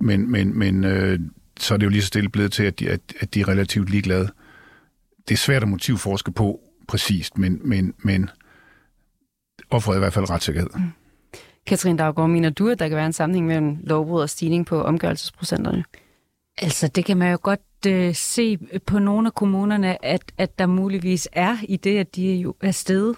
Men, 0.00 0.30
men, 0.30 0.58
men 0.58 0.84
øh, 0.84 1.20
så 1.60 1.74
er 1.74 1.78
det 1.78 1.86
jo 1.86 1.90
lige 1.90 2.02
så 2.02 2.06
stille 2.06 2.28
blevet 2.28 2.52
til, 2.52 2.62
at 2.62 2.78
de, 2.80 2.90
at, 2.90 3.00
at 3.20 3.34
de 3.34 3.40
er 3.40 3.48
relativt 3.48 3.90
ligeglade. 3.90 4.28
Det 5.28 5.34
er 5.34 5.38
svært 5.38 5.62
at 5.62 5.68
motivforske 5.68 6.32
på 6.32 6.60
præcist, 6.88 7.38
men, 7.38 7.60
men, 7.64 7.94
men 7.98 8.30
offeret 9.70 9.94
er 9.94 9.98
i 9.98 10.00
hvert 10.00 10.12
fald 10.12 10.30
retssikkerhed. 10.30 10.70
Mm. 10.74 10.90
Katrine 11.66 11.98
Daggaard, 11.98 12.30
mener 12.30 12.50
du, 12.50 12.68
at 12.68 12.78
der 12.78 12.88
kan 12.88 12.96
være 12.96 13.06
en 13.06 13.12
sammenhæng 13.12 13.46
mellem 13.46 13.78
lovbrud 13.82 14.20
og 14.20 14.30
stigning 14.30 14.66
på 14.66 14.82
omgørelsesprocenterne? 14.82 15.84
Altså, 16.62 16.88
det 16.88 17.04
kan 17.04 17.16
man 17.16 17.30
jo 17.30 17.38
godt 17.42 17.60
øh, 17.86 18.14
se 18.14 18.58
på 18.86 18.98
nogle 18.98 19.26
af 19.26 19.34
kommunerne, 19.34 20.04
at, 20.04 20.32
at 20.38 20.58
der 20.58 20.66
muligvis 20.66 21.28
er 21.32 21.56
i 21.68 21.76
det, 21.76 21.98
at 21.98 22.16
de 22.16 22.32
er 22.34 22.40
jo 22.40 22.54
er 22.60 22.70
stedet. 22.70 23.16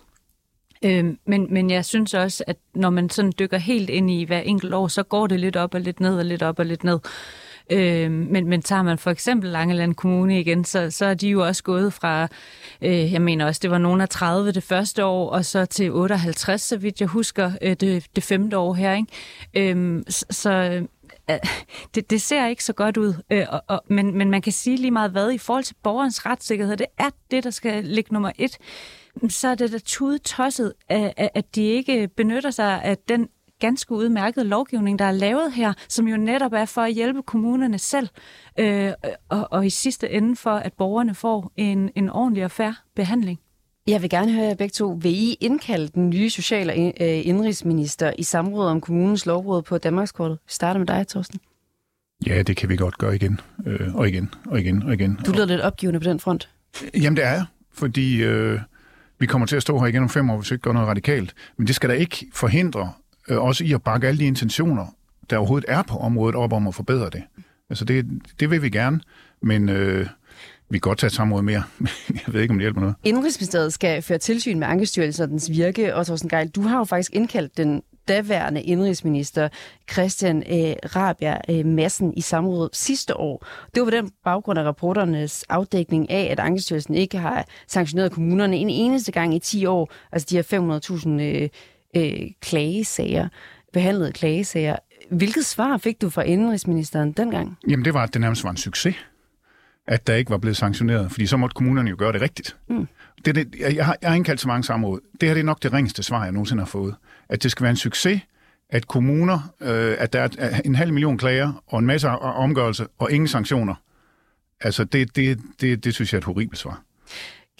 Øh, 0.84 1.04
men, 1.26 1.46
men 1.50 1.70
jeg 1.70 1.84
synes 1.84 2.14
også, 2.14 2.44
at 2.46 2.56
når 2.74 2.90
man 2.90 3.10
sådan 3.10 3.32
dykker 3.38 3.58
helt 3.58 3.90
ind 3.90 4.10
i 4.10 4.24
hver 4.24 4.38
enkelt 4.40 4.74
år, 4.74 4.88
så 4.88 5.02
går 5.02 5.26
det 5.26 5.40
lidt 5.40 5.56
op 5.56 5.74
og 5.74 5.80
lidt 5.80 6.00
ned 6.00 6.18
og 6.18 6.24
lidt 6.24 6.42
op 6.42 6.58
og 6.58 6.66
lidt 6.66 6.84
ned. 6.84 6.98
Øh, 7.72 8.10
men, 8.10 8.48
men 8.48 8.62
tager 8.62 8.82
man 8.82 8.98
for 8.98 9.10
eksempel 9.10 9.50
Langeland 9.50 9.94
Kommune 9.94 10.40
igen, 10.40 10.64
så, 10.64 10.90
så 10.90 11.06
er 11.06 11.14
de 11.14 11.28
jo 11.28 11.46
også 11.46 11.62
gået 11.62 11.92
fra, 11.92 12.28
øh, 12.82 13.12
jeg 13.12 13.22
mener 13.22 13.46
også, 13.46 13.58
det 13.62 13.70
var 13.70 13.78
nogen 13.78 14.00
af 14.00 14.08
30 14.08 14.52
det 14.52 14.62
første 14.62 15.04
år, 15.04 15.30
og 15.30 15.44
så 15.44 15.64
til 15.64 15.92
58, 15.92 16.60
så 16.60 16.76
vidt 16.76 17.00
jeg 17.00 17.08
husker, 17.08 17.52
øh, 17.62 17.76
det, 17.80 18.06
det 18.16 18.24
femte 18.24 18.58
år 18.58 18.74
her. 18.74 18.94
Ikke? 18.94 19.72
Øh, 19.74 20.02
så, 20.08 20.26
så 20.30 20.82
Øh, 21.30 21.38
det, 21.94 22.10
det 22.10 22.22
ser 22.22 22.46
ikke 22.46 22.64
så 22.64 22.72
godt 22.72 22.96
ud, 22.96 23.14
øh, 23.30 23.46
og, 23.48 23.62
og, 23.68 23.82
men, 23.88 24.18
men 24.18 24.30
man 24.30 24.42
kan 24.42 24.52
sige 24.52 24.76
lige 24.76 24.90
meget 24.90 25.10
hvad 25.10 25.32
i 25.32 25.38
forhold 25.38 25.64
til 25.64 25.76
borgerens 25.82 26.26
retssikkerhed, 26.26 26.76
det 26.76 26.86
er 26.98 27.10
det, 27.30 27.44
der 27.44 27.50
skal 27.50 27.84
ligge 27.84 28.12
nummer 28.12 28.32
et, 28.38 28.58
så 29.28 29.48
er 29.48 29.54
det 29.54 29.72
da 29.72 29.78
tudetosset, 29.78 30.72
at, 30.88 31.28
at 31.34 31.54
de 31.54 31.62
ikke 31.62 32.08
benytter 32.08 32.50
sig 32.50 32.82
af 32.82 32.98
den 32.98 33.28
ganske 33.60 33.94
udmærket 33.94 34.46
lovgivning, 34.46 34.98
der 34.98 35.04
er 35.04 35.12
lavet 35.12 35.52
her, 35.52 35.72
som 35.88 36.08
jo 36.08 36.16
netop 36.16 36.52
er 36.52 36.64
for 36.64 36.82
at 36.82 36.92
hjælpe 36.92 37.22
kommunerne 37.22 37.78
selv, 37.78 38.08
øh, 38.58 38.92
og, 39.28 39.48
og 39.50 39.66
i 39.66 39.70
sidste 39.70 40.10
ende 40.10 40.36
for, 40.36 40.50
at 40.50 40.72
borgerne 40.72 41.14
får 41.14 41.52
en, 41.56 41.90
en 41.94 42.10
ordentlig 42.10 42.44
og 42.44 42.50
fair 42.50 42.72
behandling. 42.96 43.40
Jeg 43.90 44.02
vil 44.02 44.10
gerne 44.10 44.32
høre 44.32 44.44
jer 44.44 44.54
begge 44.54 44.72
to. 44.72 44.98
Vil 45.02 45.12
I 45.12 45.36
indkalde 45.40 45.88
den 45.88 46.10
nye 46.10 46.30
social- 46.30 46.70
og 46.70 46.76
øh, 46.76 47.26
indrigsminister 47.26 48.12
i 48.18 48.22
samråd 48.22 48.66
om 48.66 48.80
kommunens 48.80 49.26
lovbrud 49.26 49.62
på 49.62 49.78
Danmarkskortet? 49.78 50.38
Vi 50.46 50.52
starter 50.52 50.78
med 50.78 50.86
dig, 50.86 51.08
Thorsten. 51.08 51.40
Ja, 52.26 52.42
det 52.42 52.56
kan 52.56 52.68
vi 52.68 52.76
godt 52.76 52.98
gøre 52.98 53.14
igen, 53.14 53.40
øh, 53.66 53.94
og 53.94 54.08
igen, 54.08 54.34
og 54.46 54.60
igen, 54.60 54.82
og 54.82 54.94
igen. 54.94 55.18
Du 55.26 55.32
lyder 55.32 55.46
lidt 55.46 55.60
opgivende 55.60 56.00
på 56.00 56.04
den 56.04 56.20
front. 56.20 56.50
Jamen, 56.94 57.16
det 57.16 57.24
er 57.24 57.30
jeg, 57.30 57.44
fordi 57.72 58.22
øh, 58.22 58.60
vi 59.18 59.26
kommer 59.26 59.46
til 59.46 59.56
at 59.56 59.62
stå 59.62 59.78
her 59.78 59.86
igen 59.86 60.02
om 60.02 60.08
fem 60.08 60.30
år, 60.30 60.36
hvis 60.36 60.50
vi 60.50 60.54
ikke 60.54 60.62
gør 60.62 60.72
noget 60.72 60.88
radikalt. 60.88 61.34
Men 61.56 61.66
det 61.66 61.74
skal 61.74 61.90
da 61.90 61.94
ikke 61.94 62.26
forhindre 62.32 62.92
øh, 63.28 63.44
os 63.44 63.60
i 63.60 63.72
at 63.72 63.82
bakke 63.82 64.08
alle 64.08 64.18
de 64.18 64.24
intentioner, 64.24 64.86
der 65.30 65.36
overhovedet 65.36 65.70
er 65.70 65.82
på 65.82 65.96
området, 65.96 66.36
op 66.36 66.52
om 66.52 66.68
at 66.68 66.74
forbedre 66.74 67.10
det. 67.10 67.22
Altså, 67.70 67.84
det, 67.84 68.06
det 68.40 68.50
vil 68.50 68.62
vi 68.62 68.70
gerne, 68.70 69.00
men... 69.42 69.68
Øh, 69.68 70.06
vi 70.70 70.78
kan 70.78 70.80
godt 70.80 70.98
tage 70.98 71.08
et 71.08 71.12
samråd 71.12 71.42
mere. 71.42 71.62
Jeg 72.26 72.34
ved 72.34 72.40
ikke, 72.40 72.52
om 72.52 72.58
det 72.58 72.64
hjælper 72.64 72.80
noget. 72.80 72.96
Indrigsministeriet 73.04 73.72
skal 73.72 74.02
føre 74.02 74.18
tilsyn 74.18 74.58
med 74.58 74.66
Ankestyrelsen 74.66 75.22
og 75.22 75.28
dens 75.28 75.50
virke. 75.50 75.94
Og 75.94 76.06
Thorsten 76.06 76.28
Geil, 76.28 76.48
du 76.48 76.62
har 76.62 76.78
jo 76.78 76.84
faktisk 76.84 77.14
indkaldt 77.14 77.56
den 77.56 77.82
daværende 78.08 78.62
indrigsminister 78.62 79.48
Christian 79.92 80.36
øh, 80.36 80.74
Rabia 80.96 81.38
øh, 81.50 81.66
Madsen 81.66 82.14
i 82.16 82.20
samrådet 82.20 82.76
sidste 82.76 83.16
år. 83.16 83.46
Det 83.74 83.80
var 83.80 83.86
på 83.86 83.90
den 83.90 84.10
baggrund 84.24 84.58
af 84.58 84.64
rapporternes 84.64 85.44
afdækning 85.48 86.10
af, 86.10 86.28
at 86.30 86.40
Ankestyrelsen 86.40 86.94
ikke 86.94 87.18
har 87.18 87.46
sanktioneret 87.66 88.12
kommunerne 88.12 88.56
en 88.56 88.70
eneste 88.70 89.12
gang 89.12 89.34
i 89.34 89.38
10 89.38 89.66
år. 89.66 89.92
Altså 90.12 90.26
de 90.30 90.36
her 90.36 90.80
500.000 91.06 91.08
øh, 91.22 91.48
øh, 91.96 92.30
klagesager, 92.40 93.28
behandlede 93.72 94.12
klagesager. 94.12 94.76
Hvilket 95.10 95.46
svar 95.46 95.76
fik 95.76 96.00
du 96.00 96.10
fra 96.10 96.22
indrigsministeren 96.22 97.12
dengang? 97.12 97.56
Jamen 97.68 97.84
det 97.84 97.94
var, 97.94 98.02
at 98.02 98.14
det 98.14 98.20
nærmest 98.20 98.44
var 98.44 98.50
en 98.50 98.56
succes 98.56 98.94
at 99.90 100.06
der 100.06 100.14
ikke 100.14 100.30
var 100.30 100.38
blevet 100.38 100.56
sanktioneret, 100.56 101.12
fordi 101.12 101.26
så 101.26 101.36
måtte 101.36 101.54
kommunerne 101.54 101.90
jo 101.90 101.96
gøre 101.98 102.12
det 102.12 102.20
rigtigt. 102.20 102.56
Mm. 102.68 102.88
Det, 103.24 103.34
det, 103.34 103.54
jeg, 103.60 103.86
har, 103.86 103.96
jeg 104.02 104.10
har 104.10 104.16
indkaldt 104.16 104.40
så 104.40 104.48
mange 104.48 104.64
samråd. 104.64 105.00
Det 105.20 105.28
her 105.28 105.34
det 105.34 105.40
er 105.40 105.44
nok 105.44 105.62
det 105.62 105.72
ringeste 105.72 106.02
svar, 106.02 106.22
jeg 106.22 106.32
nogensinde 106.32 106.60
har 106.60 106.66
fået. 106.66 106.94
At 107.28 107.42
det 107.42 107.50
skal 107.50 107.64
være 107.64 107.70
en 107.70 107.76
succes, 107.76 108.20
at 108.70 108.88
kommuner, 108.88 109.54
øh, 109.60 109.96
at 109.98 110.12
der 110.12 110.28
er 110.38 110.60
en 110.64 110.74
halv 110.74 110.92
million 110.92 111.18
klager 111.18 111.62
og 111.66 111.78
en 111.78 111.86
masse 111.86 112.08
omgørelser 112.08 112.86
og 112.98 113.12
ingen 113.12 113.28
sanktioner. 113.28 113.74
Altså, 114.60 114.84
det, 114.84 115.16
det, 115.16 115.38
det, 115.60 115.84
det 115.84 115.94
synes 115.94 116.12
jeg 116.12 116.16
er 116.16 116.20
et 116.20 116.24
horribelt 116.24 116.58
svar. 116.58 116.82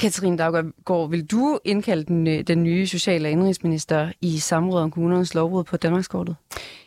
Katrine 0.01 0.39
Daggaard, 0.39 1.11
vil 1.11 1.27
du 1.27 1.59
indkalde 1.65 2.05
den, 2.05 2.27
øh, 2.27 2.41
den 2.41 2.63
nye 2.63 2.87
social- 2.87 3.25
og 3.25 3.31
indrigsminister 3.31 4.13
i 4.21 4.39
samråd 4.39 4.83
om 4.83 4.91
kommunernes 4.91 5.35
lovbrud 5.35 5.65
på 5.65 5.77
Danmarkskortet? 5.77 6.37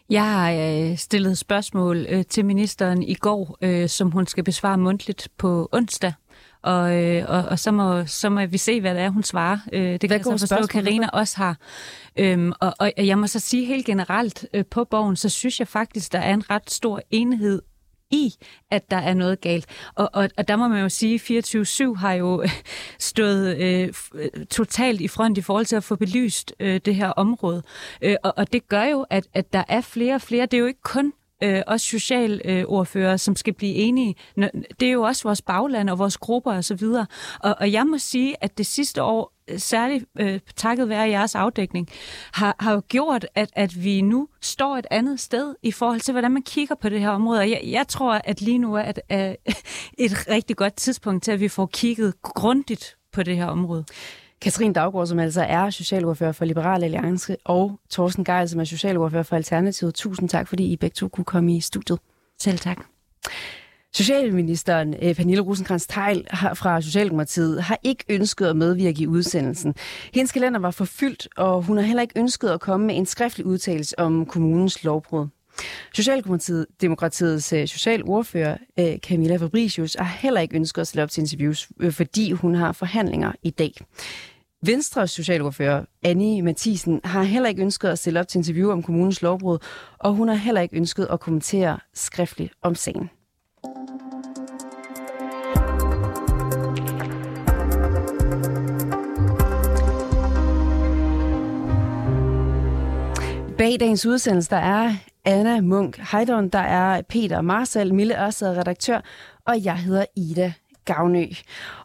Jeg 0.09 0.31
har 0.31 0.51
øh, 0.51 0.97
stillet 0.97 1.37
spørgsmål 1.37 2.05
øh, 2.09 2.25
til 2.25 2.45
ministeren 2.45 3.03
i 3.03 3.13
går, 3.13 3.57
øh, 3.61 3.89
som 3.89 4.11
hun 4.11 4.27
skal 4.27 4.43
besvare 4.43 4.77
mundtligt 4.77 5.29
på 5.37 5.69
onsdag. 5.71 6.13
Og, 6.61 7.03
øh, 7.03 7.25
og, 7.27 7.43
og 7.43 7.59
så, 7.59 7.71
må, 7.71 8.05
så 8.05 8.29
må 8.29 8.45
vi 8.45 8.57
se, 8.57 8.81
hvad 8.81 8.95
det 8.95 9.01
er, 9.01 9.09
hun 9.09 9.23
svarer. 9.23 9.57
Øh, 9.73 9.91
det 9.91 9.99
kan 9.99 10.11
jeg 10.11 10.23
så 10.23 10.37
forstå, 10.37 10.55
at 10.55 10.69
Karina 10.69 11.09
også 11.09 11.37
har. 11.37 11.57
Øhm, 12.19 12.51
og, 12.59 12.73
og 12.79 12.91
jeg 12.97 13.19
må 13.19 13.27
så 13.27 13.39
sige 13.39 13.65
helt 13.65 13.85
generelt 13.85 14.45
øh, 14.53 14.65
på 14.65 14.83
bogen, 14.83 15.15
så 15.15 15.29
synes 15.29 15.59
jeg 15.59 15.67
faktisk, 15.67 16.11
der 16.11 16.19
er 16.19 16.33
en 16.33 16.49
ret 16.49 16.71
stor 16.71 17.01
enhed 17.11 17.61
i, 18.13 18.33
at 18.71 18.91
der 18.91 18.97
er 18.97 19.13
noget 19.13 19.41
galt. 19.41 19.65
Og, 19.95 20.09
og, 20.13 20.29
og 20.37 20.47
der 20.47 20.55
må 20.55 20.67
man 20.67 20.81
jo 20.81 20.89
sige, 20.89 21.15
at 21.15 21.55
24-7 21.55 21.95
har 21.95 22.13
jo 22.13 22.41
øh, 22.41 22.49
stået 22.99 23.57
øh, 23.57 23.93
øh, 24.13 24.45
totalt 24.45 25.01
i 25.01 25.07
front 25.07 25.37
i 25.37 25.41
forhold 25.41 25.65
til 25.65 25.75
at 25.75 25.83
få 25.83 25.95
belyst 25.95 26.53
øh, 26.59 26.81
det 26.85 26.95
her 26.95 27.09
område. 27.09 27.63
Øh, 28.01 28.15
og, 28.23 28.33
og 28.37 28.53
det 28.53 28.67
gør 28.67 28.83
jo, 28.83 29.05
at, 29.09 29.27
at 29.33 29.53
der 29.53 29.63
er 29.67 29.81
flere 29.81 30.15
og 30.15 30.21
flere. 30.21 30.45
Det 30.45 30.53
er 30.53 30.61
jo 30.61 30.65
ikke 30.65 30.81
kun 30.83 31.13
øh, 31.43 31.61
også 31.67 31.85
socialordfører, 31.85 33.17
som 33.17 33.35
skal 33.35 33.53
blive 33.53 33.73
enige. 33.73 34.15
Det 34.79 34.87
er 34.87 34.91
jo 34.91 35.01
også 35.01 35.23
vores 35.23 35.41
bagland 35.41 35.89
og 35.89 35.99
vores 35.99 36.17
grupper 36.17 36.53
osv. 36.53 36.83
Og, 36.83 37.05
og, 37.39 37.55
og 37.59 37.71
jeg 37.71 37.87
må 37.87 37.97
sige, 37.97 38.35
at 38.41 38.57
det 38.57 38.65
sidste 38.65 39.03
år, 39.03 39.33
særligt 39.57 40.05
øh, 40.19 40.39
takket 40.55 40.89
være 40.89 41.09
jeres 41.09 41.35
afdækning, 41.35 41.89
har, 42.33 42.55
har 42.59 42.73
jo 42.73 42.81
gjort, 42.87 43.25
at, 43.35 43.49
at 43.53 43.83
vi 43.83 44.01
nu 44.01 44.27
står 44.41 44.77
et 44.77 44.87
andet 44.91 45.19
sted 45.19 45.55
i 45.63 45.71
forhold 45.71 45.99
til, 45.99 46.11
hvordan 46.11 46.31
man 46.31 46.41
kigger 46.41 46.75
på 46.75 46.89
det 46.89 46.99
her 46.99 47.09
område. 47.09 47.39
Og 47.39 47.49
jeg, 47.49 47.61
jeg 47.65 47.87
tror, 47.87 48.21
at 48.23 48.41
lige 48.41 48.57
nu 48.57 48.75
er 48.75 48.89
et, 48.89 48.99
er 49.09 49.35
et 50.05 50.29
rigtig 50.29 50.55
godt 50.55 50.75
tidspunkt 50.75 51.23
til, 51.23 51.31
at 51.31 51.39
vi 51.39 51.47
får 51.47 51.65
kigget 51.65 52.21
grundigt 52.21 52.97
på 53.11 53.23
det 53.23 53.37
her 53.37 53.45
område. 53.45 53.85
Katrine 54.43 54.73
Daggaard, 54.73 55.07
som 55.07 55.19
altså 55.19 55.41
er 55.41 55.69
socialordfører 55.69 56.31
for 56.31 56.45
Liberal 56.45 56.83
Alliance, 56.83 57.37
og 57.45 57.79
Thorsten 57.91 58.23
Geil, 58.23 58.49
som 58.49 58.59
er 58.59 58.63
socialordfører 58.63 59.23
for 59.23 59.35
Alternativet. 59.35 59.95
Tusind 59.95 60.29
tak, 60.29 60.47
fordi 60.47 60.63
I 60.65 60.75
begge 60.75 60.93
to 60.93 61.07
kunne 61.07 61.25
komme 61.25 61.55
i 61.55 61.59
studiet. 61.59 61.99
Selv 62.39 62.59
tak. 62.59 62.77
Socialministeren 63.93 64.95
eh, 64.99 65.15
Pernille 65.15 65.41
rosenkrantz 65.41 65.87
teil 65.87 66.27
fra 66.53 66.81
Socialdemokratiet 66.81 67.63
har 67.63 67.79
ikke 67.83 68.03
ønsket 68.09 68.45
at 68.45 68.55
medvirke 68.55 69.01
i 69.01 69.07
udsendelsen. 69.07 69.75
Hendes 70.13 70.31
kalender 70.31 70.59
var 70.59 70.71
forfyldt, 70.71 71.27
og 71.37 71.61
hun 71.61 71.77
har 71.77 71.83
heller 71.83 72.01
ikke 72.01 72.19
ønsket 72.19 72.49
at 72.49 72.59
komme 72.59 72.87
med 72.87 72.95
en 72.95 73.05
skriftlig 73.05 73.45
udtalelse 73.45 73.99
om 73.99 74.25
kommunens 74.25 74.83
lovbrud. 74.83 75.27
Socialdemokratiets 75.93 77.53
øh, 77.53 77.67
socialordfører 77.67 78.57
øh, 78.79 78.97
Camilla 78.97 79.35
Fabricius 79.35 79.95
har 79.99 80.17
heller 80.21 80.41
ikke 80.41 80.55
ønsket 80.55 80.81
at 80.81 80.87
stille 80.87 81.03
op 81.03 81.09
til 81.09 81.21
interviews, 81.21 81.69
øh, 81.79 81.91
fordi 81.91 82.31
hun 82.31 82.55
har 82.55 82.71
forhandlinger 82.71 83.31
i 83.43 83.49
dag. 83.49 83.73
Venstres 84.65 85.11
socialordfører 85.11 85.85
Annie 86.03 86.41
Mathisen 86.41 87.01
har 87.03 87.23
heller 87.23 87.49
ikke 87.49 87.61
ønsket 87.61 87.89
at 87.89 87.99
stille 87.99 88.19
op 88.19 88.27
til 88.27 88.37
interview 88.37 88.71
om 88.71 88.83
kommunens 88.83 89.21
lovbrud, 89.21 89.57
og 89.99 90.13
hun 90.13 90.27
har 90.27 90.35
heller 90.35 90.61
ikke 90.61 90.77
ønsket 90.77 91.07
at 91.11 91.19
kommentere 91.19 91.79
skriftligt 91.93 92.53
om 92.61 92.75
sagen. 92.75 93.09
Bag 103.57 103.79
dagens 103.79 104.05
udsendelse, 104.05 104.49
der 104.49 104.57
er 104.57 104.93
Anna 105.25 105.61
Munk 105.61 105.97
Heidon, 106.11 106.49
der 106.49 106.59
er 106.59 107.01
Peter 107.01 107.41
Marcel, 107.41 107.93
Mille 107.93 108.25
Ørsted, 108.25 108.57
redaktør, 108.57 109.01
og 109.45 109.63
jeg 109.63 109.77
hedder 109.77 110.05
Ida 110.17 110.53
Gavnø. 110.85 111.25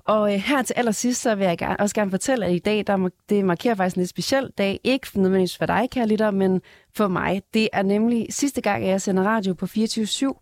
Og 0.04 0.34
øh, 0.34 0.40
her 0.40 0.62
til 0.62 0.74
allersidst, 0.74 1.22
så 1.22 1.34
vil 1.34 1.46
jeg 1.46 1.58
gerne, 1.58 1.80
også 1.80 1.94
gerne 1.94 2.10
fortælle, 2.10 2.46
at 2.46 2.52
i 2.52 2.58
dag, 2.58 2.84
der, 2.86 3.08
det 3.28 3.44
markerer 3.44 3.74
faktisk 3.74 3.96
en 3.96 4.00
lidt 4.00 4.10
speciel 4.10 4.50
dag. 4.58 4.80
Ikke 4.84 5.06
nødvendigvis 5.14 5.56
for 5.56 5.66
dig, 5.66 5.88
kære 5.90 6.06
lytter, 6.08 6.30
men 6.30 6.60
for 6.96 7.08
mig. 7.08 7.42
Det 7.54 7.68
er 7.72 7.82
nemlig 7.82 8.26
sidste 8.30 8.60
gang, 8.60 8.84
at 8.84 8.90
jeg 8.90 9.00
sender 9.00 9.22
radio 9.22 9.54
på 9.54 9.66
24 9.66 10.04
/7 10.04 10.40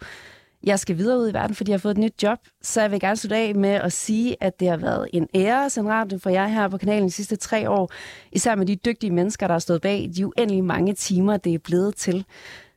jeg 0.67 0.79
skal 0.79 0.99
videre 0.99 1.19
ud 1.19 1.31
i 1.31 1.35
verden, 1.35 1.57
fordi 1.57 1.71
jeg 1.71 1.75
har 1.75 1.81
fået 1.81 1.95
et 1.95 1.99
nyt 1.99 2.23
job, 2.23 2.39
så 2.63 2.81
jeg 2.81 2.91
vil 2.91 3.01
gerne 3.01 3.17
slutte 3.17 3.37
af 3.37 3.55
med 3.55 3.71
at 3.71 3.93
sige, 3.93 4.37
at 4.41 4.61
det 4.61 4.69
har 4.69 4.77
været 4.77 5.09
en 5.13 5.29
ære 5.35 5.65
at 5.65 5.73
sende 5.73 5.91
radio 5.91 6.19
for 6.19 6.31
jer 6.31 6.47
her 6.47 6.69
på 6.69 6.79
kanalen 6.79 7.05
de 7.05 7.11
sidste 7.11 7.37
tre 7.37 7.71
år, 7.71 7.93
især 8.33 8.55
med 8.55 8.67
de 8.67 8.77
dygtige 8.77 9.11
mennesker, 9.11 9.47
der 9.47 9.55
har 9.55 9.59
stået 9.59 9.83
bag 9.83 10.11
de 10.17 10.27
uendelig 10.27 10.65
mange 10.65 10.95
timer, 10.95 11.37
det 11.37 11.55
er 11.55 11.59
blevet 11.59 11.97
til. 11.97 12.25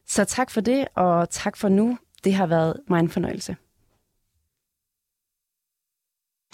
Så 0.07 0.23
tak 0.25 0.51
for 0.51 0.61
det, 0.61 0.87
og 0.95 1.29
tak 1.29 1.57
for 1.57 1.69
nu. 1.69 1.97
Det 2.23 2.33
har 2.33 2.47
været 2.47 2.75
mig 2.89 2.99
en 2.99 3.09
fornøjelse. 3.09 3.55